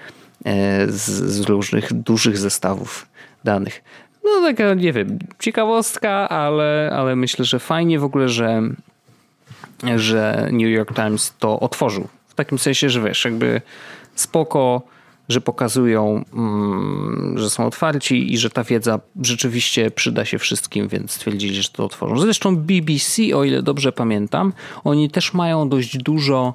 [0.44, 3.06] e, z, z różnych dużych zestawów
[3.44, 3.82] danych.
[4.24, 8.62] No taka, nie wiem, ciekawostka, ale, ale myślę, że fajnie w ogóle, że,
[9.96, 12.08] że New York Times to otworzył.
[12.28, 13.60] W takim sensie, że wiesz, jakby
[14.14, 14.82] spoko,
[15.28, 21.12] że pokazują, mm, że są otwarci i że ta wiedza rzeczywiście przyda się wszystkim, więc
[21.12, 22.18] stwierdzili, że to otworzą.
[22.18, 24.52] Zresztą BBC, o ile dobrze pamiętam,
[24.84, 26.54] oni też mają dość dużo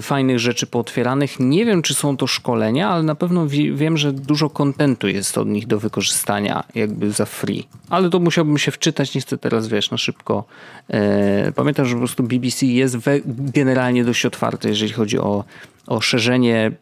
[0.00, 1.40] fajnych rzeczy pootwieranych.
[1.40, 5.48] Nie wiem, czy są to szkolenia, ale na pewno wiem, że dużo kontentu jest od
[5.48, 7.66] nich do wykorzystania jakby za free.
[7.90, 10.44] Ale to musiałbym się wczytać, nie chcę teraz, wiesz, na szybko.
[10.90, 15.44] E, pamiętam, że po prostu BBC jest generalnie dość otwarte, jeżeli chodzi o,
[15.86, 16.72] o szerzenie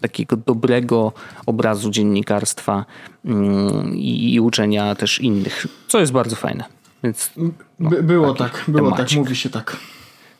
[0.00, 1.12] takiego dobrego
[1.46, 2.84] obrazu dziennikarstwa
[3.24, 6.64] mm, i uczenia też innych, co jest bardzo fajne.
[7.04, 7.30] Więc,
[7.78, 9.08] no, By, było tak, było temacik.
[9.08, 9.76] tak, mówi się tak.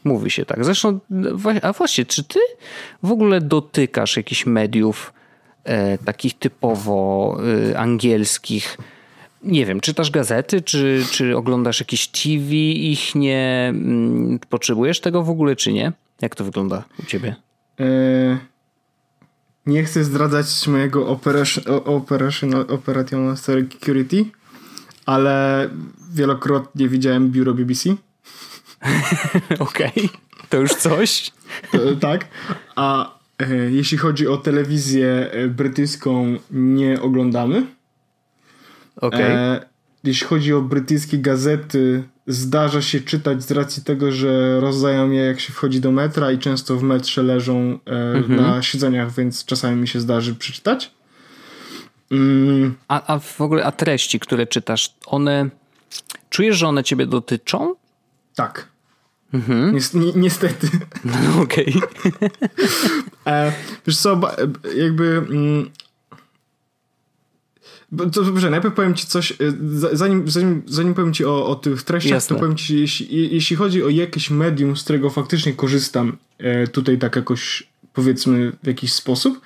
[0.05, 0.65] Mówi się tak.
[0.65, 0.99] Zresztą,
[1.63, 2.39] a właśnie, czy ty
[3.03, 5.13] w ogóle dotykasz jakichś mediów
[5.65, 7.39] e, takich typowo
[7.71, 8.79] e, angielskich?
[9.43, 13.67] Nie wiem, czytasz gazety, czy, czy oglądasz jakieś TV ich nie.
[13.75, 15.93] Mm, potrzebujesz tego w ogóle, czy nie?
[16.21, 17.37] Jak to wygląda u ciebie?
[17.81, 18.39] E,
[19.67, 24.25] nie chcę zdradzać mojego operation, operational, operational security,
[25.07, 25.69] ale
[26.13, 27.97] wielokrotnie widziałem biuro BBC.
[29.59, 30.09] Okej, okay.
[30.49, 31.31] to już coś.
[31.73, 32.29] To, tak,
[32.77, 37.67] a e, jeśli chodzi o telewizję e, brytyjską, nie oglądamy.
[38.97, 39.25] Okej.
[39.25, 39.31] Okay.
[39.31, 39.71] E,
[40.05, 45.41] jeśli chodzi o brytyjskie gazety, zdarza się czytać z racji tego, że rozdają je jak
[45.41, 48.41] się wchodzi do metra i często w metrze leżą e, mhm.
[48.41, 50.91] na siedzeniach, więc czasami mi się zdarzy przeczytać.
[52.11, 52.75] Mm.
[52.89, 55.51] A, a w ogóle, a treści, które czytasz, one
[56.31, 57.75] czujesz, że one ciebie dotyczą?
[58.35, 58.69] Tak.
[59.33, 59.75] Mhm.
[59.75, 60.69] Ni ni niestety.
[61.05, 61.75] No, Okej.
[61.77, 62.31] Okay.
[63.27, 63.53] e,
[63.87, 64.21] wiesz co,
[64.77, 65.71] jakby mm,
[68.13, 69.37] to dobrze, najpierw powiem ci coś, e,
[69.93, 72.37] zanim, zanim, zanim powiem ci o, o tych treściach, Jasne.
[72.37, 76.99] to powiem ci, jeśli, jeśli chodzi o jakieś medium, z którego faktycznie korzystam e, tutaj
[76.99, 79.41] tak jakoś, powiedzmy, w jakiś sposób,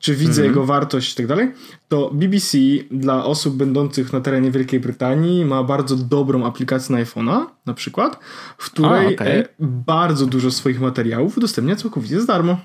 [0.00, 0.46] czy widzę mhm.
[0.46, 1.52] jego wartość i tak dalej,
[1.88, 2.58] to BBC
[2.90, 8.18] dla osób będących na terenie Wielkiej Brytanii ma bardzo dobrą aplikację na iPhone'a, na przykład,
[8.58, 9.28] w której A, okay.
[9.28, 12.58] E, bardzo dużo swoich materiałów udostępnia całkowicie za darmo.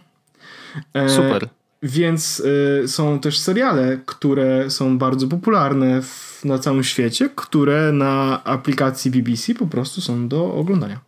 [1.08, 1.50] Super.
[1.84, 2.40] Więc
[2.84, 9.12] y, są też seriale, które są bardzo popularne w, na całym świecie, które na aplikacji
[9.12, 11.00] BBC po prostu są do oglądania.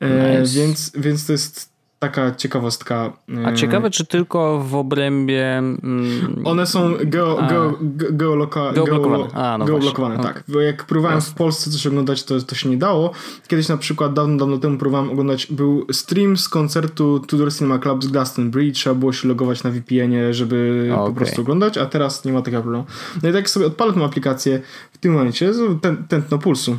[0.00, 0.54] E, nice.
[0.54, 1.71] więc, więc to jest
[2.02, 3.12] taka ciekawostka.
[3.44, 5.58] A e, ciekawe, czy tylko w obrębie.
[5.58, 7.78] Mm, One są geo, geo,
[8.10, 9.24] geoloka, geoblokowane.
[9.34, 10.44] A, no geoblokowane tak.
[10.48, 13.12] Bo jak próbowałem w Polsce coś oglądać, to, to się nie dało.
[13.48, 18.04] Kiedyś na przykład dawno, dawno temu próbowałem oglądać, był stream z koncertu Tudor Cinema Club
[18.04, 18.72] z Glastonbury.
[18.72, 21.06] Trzeba było się logować na VPN-ie, żeby okay.
[21.06, 22.84] po prostu oglądać, a teraz nie ma takiego problemu.
[23.22, 24.60] No i tak sobie odpalę tę aplikację
[24.92, 25.50] w tym momencie,
[25.82, 26.78] ten, tętno pulsu.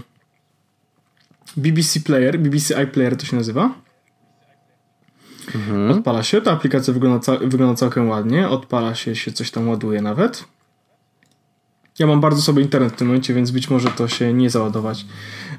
[1.57, 3.83] BBC Player, BBC iPlayer to się nazywa.
[5.55, 5.91] Mhm.
[5.91, 10.45] Odpala się, ta aplikacja wygląda, wygląda całkiem ładnie, odpala się, się coś tam ładuje nawet.
[11.99, 15.05] Ja mam bardzo sobie internet w tym momencie, więc być może to się nie załadować.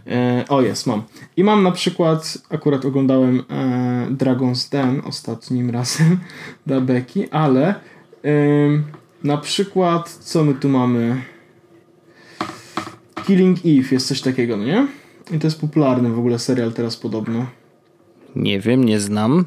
[0.06, 1.02] E, o jest, mam.
[1.36, 6.18] I mam na przykład, akurat oglądałem e, Dragon's Den ostatnim razem
[6.66, 7.74] dla Becky, ale e,
[9.24, 11.22] na przykład, co my tu mamy?
[13.26, 14.86] Killing Eve jest coś takiego, no nie?
[15.32, 17.46] I to jest popularny w ogóle serial teraz podobno.
[18.36, 19.44] Nie wiem, nie znam.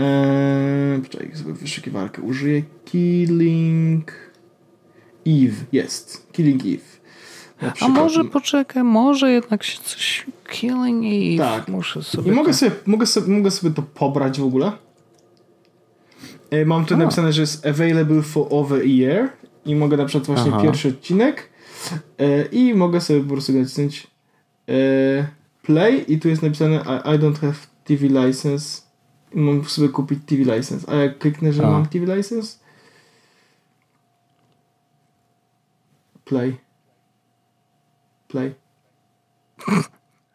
[0.00, 2.62] Eee, poczekaj, sobie wyszukiwarkę użyję.
[2.84, 4.12] Killing
[5.26, 5.64] Eve.
[5.72, 6.32] Jest.
[6.32, 6.96] Killing Eve.
[7.80, 10.26] A może poczekaj, może jednak się coś...
[10.48, 11.50] Killing Eve.
[11.50, 11.68] Tak.
[11.68, 12.32] Muszę sobie...
[12.32, 14.72] I mogę, sobie, mogę, sobie, mogę sobie to pobrać w ogóle.
[16.50, 16.96] Eee, mam tu A.
[16.96, 19.28] napisane, że jest available for over a year
[19.64, 20.62] i mogę na przykład właśnie Aha.
[20.62, 21.50] pierwszy odcinek
[22.18, 24.06] eee, i mogę sobie po prostu nacisnąć
[24.68, 25.24] eee,
[25.62, 28.82] play i tu jest napisane I, I don't have TV license
[29.34, 30.92] mam sobie kupić TV license.
[30.92, 31.70] A jak kliknę, że A.
[31.70, 32.58] mam TV license,
[36.24, 36.56] play.
[38.28, 38.54] Play.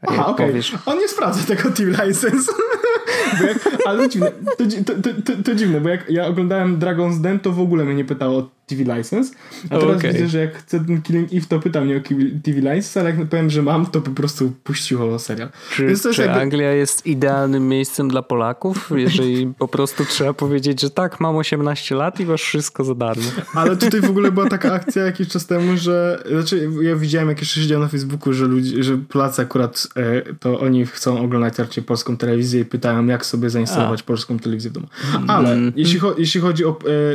[0.07, 0.49] Aha, okej.
[0.49, 0.79] Okay.
[0.85, 2.51] On nie sprawdza tego TV license.
[3.47, 7.51] jak, ale dziwne, to, to, to, to, dziwne, bo jak ja oglądałem Dragon's Den, to
[7.51, 9.33] w ogóle mnie nie pytało o TV license,
[9.69, 10.13] a teraz okay.
[10.13, 11.99] widzę, że jak chcę ten Killing Eve, to pyta mnie o
[12.43, 15.49] TV license, ale jak powiem, że mam, to po prostu puściło serial.
[15.71, 16.41] Czy, czy jakby...
[16.41, 21.95] Anglia jest idealnym miejscem dla Polaków, jeżeli po prostu trzeba powiedzieć, że tak, mam 18
[21.95, 23.23] lat i masz wszystko za darmo.
[23.53, 27.51] Ale tutaj w ogóle była taka akcja jakiś czas temu, że znaczy ja widziałem jakieś
[27.51, 31.83] się dzieje na Facebooku, że ludzie, że Polacy akurat e, to oni chcą oglądać raczej
[31.83, 34.03] polską telewizję i pytają, jak sobie zainstalować A.
[34.03, 34.87] polską telewizję w domu.
[35.27, 35.73] Ale mm.
[35.75, 36.73] jeśli, cho jeśli chodzi o, e,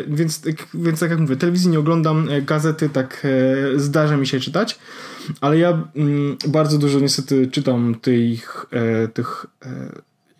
[0.09, 0.43] więc,
[0.75, 4.79] więc tak jak mówię, telewizji nie oglądam, e, gazety tak e, zdarza mi się czytać,
[5.41, 9.47] ale ja mm, bardzo dużo niestety czytam tych, e, tych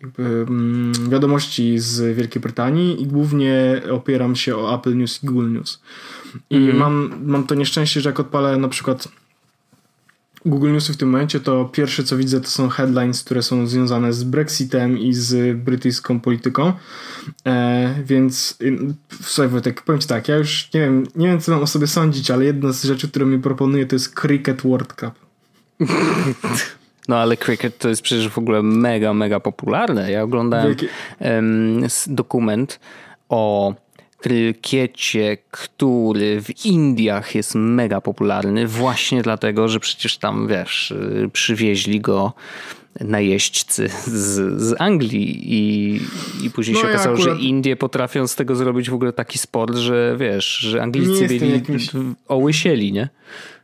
[0.01, 5.51] jakby, mm, wiadomości z Wielkiej Brytanii i głównie opieram się o Apple News i Google
[5.51, 5.81] News.
[6.49, 6.77] I mm.
[6.77, 9.07] mam, mam to nieszczęście, że jak odpalę na przykład
[10.49, 14.13] Google Newsy w tym momencie, to pierwsze co widzę to są headlines, które są związane
[14.13, 16.73] z Brexitem i z brytyjską polityką.
[17.45, 18.57] E, więc
[19.21, 21.87] słuchaj Wojtek, powiem ci tak, ja już nie wiem, nie wiem co mam o sobie
[21.87, 25.13] sądzić, ale jedna z rzeczy, które mi proponuje to jest Cricket World Cup.
[27.07, 30.11] No ale cricket to jest przecież w ogóle mega, mega popularne.
[30.11, 30.75] Ja oglądałem
[31.19, 32.79] um, dokument
[33.29, 33.73] o
[34.17, 40.93] krykiecie, który w Indiach jest mega popularny właśnie dlatego, że przecież tam, wiesz,
[41.33, 42.33] przywieźli go
[43.01, 45.99] najeźdźcy z, z Anglii i,
[46.45, 47.37] i później no się okazało, akurat...
[47.37, 51.51] że Indie potrafią z tego zrobić w ogóle taki sport, że wiesz, że Anglicy byli
[51.51, 51.89] jakimś...
[52.27, 53.09] ołysieli, nie?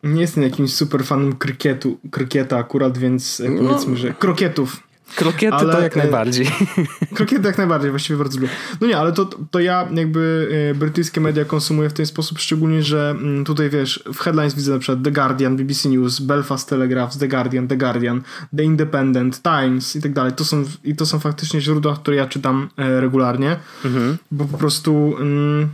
[0.03, 3.67] Nie jestem jakimś super fanem krykietu, krykieta akurat, więc no.
[3.67, 4.83] powiedzmy, że krokietów
[5.15, 6.47] Krokiety ale, to jak najbardziej.
[7.15, 8.53] Krokiety jak najbardziej, właściwie bardzo lubię.
[8.81, 12.83] No nie, ale to, to ja jakby e, brytyjskie media konsumuję w ten sposób, szczególnie,
[12.83, 17.17] że mm, tutaj wiesz, w headlines widzę na przykład The Guardian, BBC News, Belfast Telegraph,
[17.17, 18.21] The Guardian, The Guardian,
[18.57, 20.33] The Independent, Times i tak dalej.
[20.33, 23.55] To są, I to są faktycznie źródła, które ja czytam e, regularnie,
[23.85, 24.17] mhm.
[24.31, 25.69] bo po prostu mm,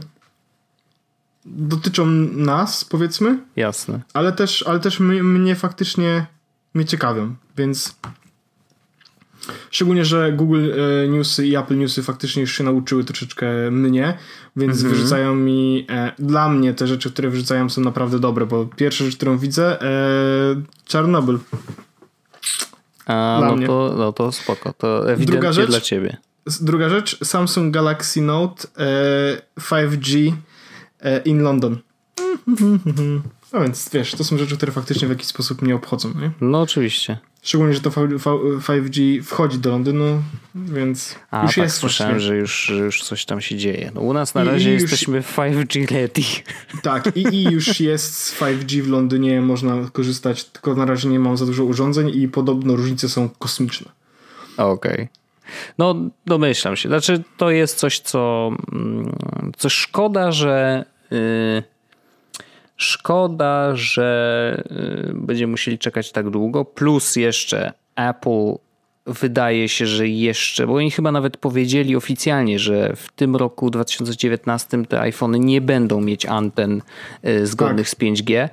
[1.46, 3.40] dotyczą nas, powiedzmy.
[3.56, 4.00] Jasne.
[4.14, 6.26] Ale też, ale też mnie, mnie faktycznie
[6.74, 7.96] mnie ciekawią, więc
[9.72, 14.18] Szczególnie, że Google e, Newsy i Apple Newsy faktycznie już się nauczyły troszeczkę mnie,
[14.56, 14.96] więc mm -hmm.
[14.96, 19.16] wyrzucają mi, e, dla mnie te rzeczy, które wyrzucają są naprawdę dobre, bo pierwsza rzecz,
[19.16, 19.90] którą widzę, e,
[20.86, 21.40] Czarnobyl.
[23.06, 26.18] A, no to, no to spoko, to ewidentnie druga rzecz, dla ciebie.
[26.62, 30.34] Druga rzecz, Samsung Galaxy Note e, 5G
[31.00, 31.78] e, in London.
[33.54, 36.14] No więc wiesz, to są rzeczy, które faktycznie w jakiś sposób mnie obchodzą.
[36.22, 36.32] Nie?
[36.42, 37.18] No oczywiście.
[37.42, 40.22] Szczególnie, że to 5G wchodzi do Londynu,
[40.56, 41.78] więc A, już tak, jest.
[41.78, 43.92] Słyszałem, że już, że już coś tam się dzieje.
[43.96, 45.26] No, u nas na I, razie i jesteśmy już...
[45.26, 46.22] 5G ready.
[46.82, 51.20] Tak, i, i już jest z 5G w Londynie, można korzystać, tylko na razie nie
[51.20, 53.92] mam za dużo urządzeń i podobno różnice są kosmiczne.
[54.58, 54.94] Okej.
[54.94, 55.08] Okay.
[55.78, 56.90] No, domyślam się.
[56.90, 59.14] Znaczy, to jest coś, co, mm,
[59.58, 60.86] co szkoda, że.
[61.12, 61.79] Yy
[62.80, 64.64] Szkoda, że
[65.10, 66.66] y, będziemy musieli czekać tak długo.
[66.66, 68.54] Plus jeszcze Apple
[69.06, 74.86] wydaje się, że jeszcze, bo oni chyba nawet powiedzieli oficjalnie, że w tym roku 2019
[74.86, 76.82] te iPhony nie będą mieć anten
[77.26, 77.96] y, zgodnych tak.
[77.96, 78.50] z 5G.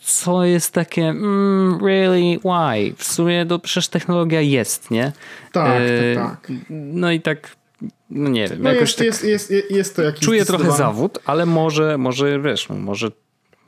[0.00, 2.94] Co jest takie, mm, really, why?
[2.96, 5.12] W sumie to przecież technologia jest, nie?
[5.52, 6.52] Tak, e, tak, tak.
[6.70, 7.56] No i tak
[8.10, 8.62] no nie wiem.
[8.62, 12.40] No jakoś jest, tak jest, jest, jest to jakiś Czuję trochę zawód, ale może, może
[12.40, 13.10] wiesz, no, może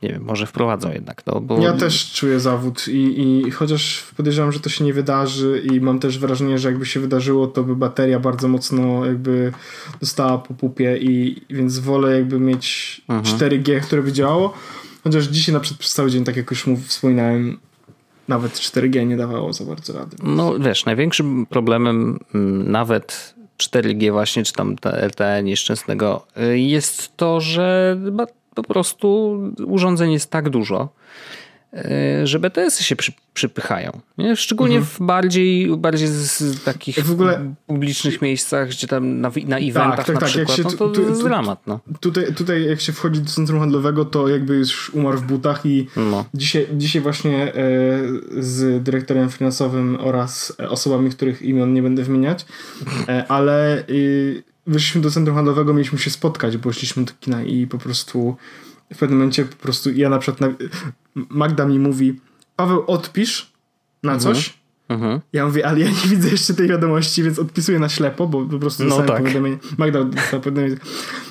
[0.03, 1.23] nie wiem, może wprowadzą jednak.
[1.25, 1.59] No, bo...
[1.59, 5.99] Ja też czuję zawód i, i chociaż podejrzewam, że to się nie wydarzy i mam
[5.99, 9.53] też wrażenie, że jakby się wydarzyło, to by bateria bardzo mocno jakby
[9.99, 13.37] dostała po pupie i więc wolę jakby mieć mhm.
[13.37, 14.53] 4G, które by działało.
[15.03, 17.59] Chociaż dzisiaj na przykład przez cały dzień, tak jak już wspominałem,
[18.27, 20.17] nawet 4G nie dawało za bardzo rady.
[20.23, 24.75] No wiesz, największym problemem mm, nawet 4G właśnie, czy tam
[25.07, 27.97] LTE nieszczęsnego y, jest to, że
[28.63, 30.89] po prostu urządzeń jest tak dużo,
[31.73, 33.99] e, że BTS-y się przy, przypychają.
[34.17, 34.35] Nie?
[34.35, 34.95] Szczególnie mhm.
[34.95, 37.53] w bardziej, bardziej z takich ogóle...
[37.67, 41.01] publicznych miejscach, gdzie tam na, na eventach tak, tak, na tak, przykład, no to tu,
[41.01, 41.67] jest tu, dramat.
[41.67, 41.79] No.
[41.99, 45.87] Tutaj, tutaj jak się wchodzi do centrum handlowego, to jakby już umarł w butach i
[45.95, 46.25] no.
[46.33, 47.53] dzisiaj, dzisiaj właśnie e,
[48.37, 52.45] z dyrektorem finansowym oraz osobami, których imion nie będę wymieniać,
[53.07, 53.83] e, ale
[54.67, 58.37] wyszliśmy do centrum handlowego, mieliśmy się spotkać, bo szliśmy do kina i po prostu
[58.93, 60.53] w pewnym momencie po prostu ja na przykład
[61.15, 62.19] Magda mi mówi
[62.55, 63.53] Paweł odpisz
[64.03, 64.33] na mhm.
[64.33, 64.66] coś Mhm.
[65.33, 68.59] Ja mówię, ale ja nie widzę jeszcze tej wiadomości, więc odpisuję na ślepo, bo po
[68.59, 69.17] prostu no tak.
[69.17, 69.57] powiadomienie.
[69.77, 70.75] Magda dostała powiadomienie.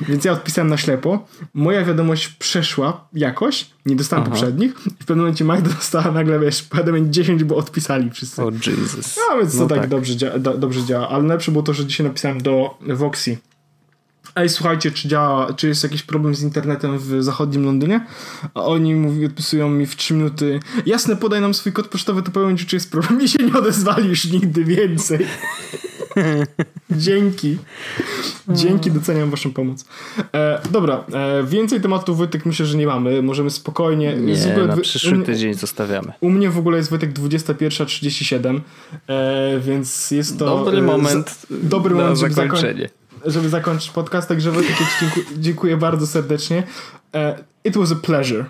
[0.08, 1.26] Więc ja odpisałem na ślepo.
[1.54, 4.30] Moja wiadomość przeszła jakoś, nie dostałem Aha.
[4.30, 4.72] poprzednich.
[4.86, 8.42] I w pewnym momencie Magda dostała nagle, wiesz, powiadomienie 10, bo odpisali wszyscy.
[8.42, 9.18] O oh, Jesus.
[9.30, 11.08] No więc to no tak, tak, Dobrze, dzia do, dobrze działa.
[11.08, 13.36] Ale najlepsze było to, że dzisiaj napisałem do Voxy
[14.36, 18.06] ej słuchajcie, czy działa, czy jest jakiś problem z internetem w zachodnim Londynie?
[18.54, 22.30] A oni mówi, odpisują mi w 3 minuty, jasne, podaj nam swój kod pocztowy, to
[22.30, 23.20] powiem ci, czy jest problem.
[23.24, 25.26] I się nie odezwali już nigdy więcej.
[26.90, 27.58] Dzięki.
[28.48, 29.84] Dzięki, doceniam waszą pomoc.
[30.34, 33.22] E, dobra, e, więcej tematów Wojtek myślę, że nie mamy.
[33.22, 34.16] Możemy spokojnie...
[34.16, 36.12] Nie, ogóle, na przyszły tydzień zostawiamy.
[36.20, 38.60] U mnie w ogóle jest Wojtek 21.37,
[39.08, 40.44] e, więc jest to...
[40.44, 42.88] Dobry moment z, Dobry moment, żeby zakończyć
[43.26, 46.62] żeby zakończyć podcast, także Wojtek, dziękuję, dziękuję bardzo serdecznie.
[47.14, 48.44] Uh, it was a pleasure.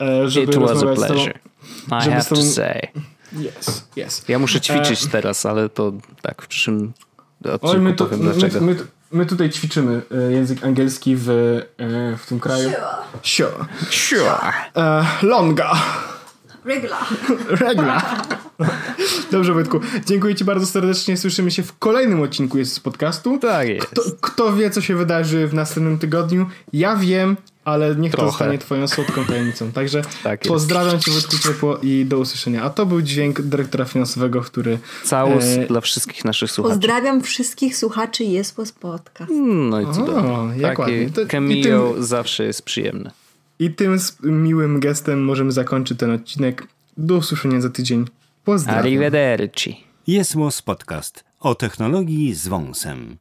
[0.00, 1.38] Uh, żeby it was a pleasure.
[1.84, 2.40] Tobą, I have tobą...
[2.40, 2.88] to say.
[3.32, 4.24] Yes, yes.
[4.28, 6.92] Ja muszę ćwiczyć uh, teraz, ale to tak w przyszłym
[7.44, 8.60] odcinku Oj, my tu, powiem dlaczego.
[8.60, 8.80] My, my,
[9.12, 11.24] my, tutaj ćwiczymy język angielski w,
[12.18, 12.70] w tym kraju.
[13.22, 13.50] Sure.
[13.90, 14.40] Sure.
[14.70, 15.04] sure.
[15.22, 15.72] longa.
[16.68, 17.06] Regla.
[17.66, 18.02] Regla.
[19.30, 19.80] Dobrze, Wojtku.
[20.06, 21.16] Dziękuję Ci bardzo serdecznie.
[21.16, 23.38] Słyszymy się w kolejnym odcinku jest z podcastu.
[23.38, 23.86] Tak jest.
[23.86, 26.46] Kto, kto, wie, co się wydarzy w następnym tygodniu?
[26.72, 28.26] Ja wiem, ale niech Trochę.
[28.26, 29.72] to zostanie Twoją słodką tajemnicą.
[29.72, 32.62] Także tak pozdrawiam Cię Wojtku ciepło i do usłyszenia.
[32.62, 34.78] A to był dźwięk dyrektora finansowego, który...
[35.04, 35.66] Całus e...
[35.66, 36.74] dla wszystkich naszych słuchaczy.
[36.74, 39.32] Pozdrawiam wszystkich słuchaczy Jest Podcast.
[39.34, 40.30] No i cudownie.
[40.30, 41.10] O, jak ładnie.
[41.10, 42.04] To, cameo tym...
[42.04, 43.10] zawsze jest przyjemne.
[43.58, 46.66] I tym miłym gestem możemy zakończyć ten odcinek.
[46.96, 48.04] Do usłyszenia za tydzień.
[48.44, 48.80] Pozdrawiam.
[48.80, 49.84] Arrivederci.
[50.06, 53.18] Jest podcast o technologii z wąsem.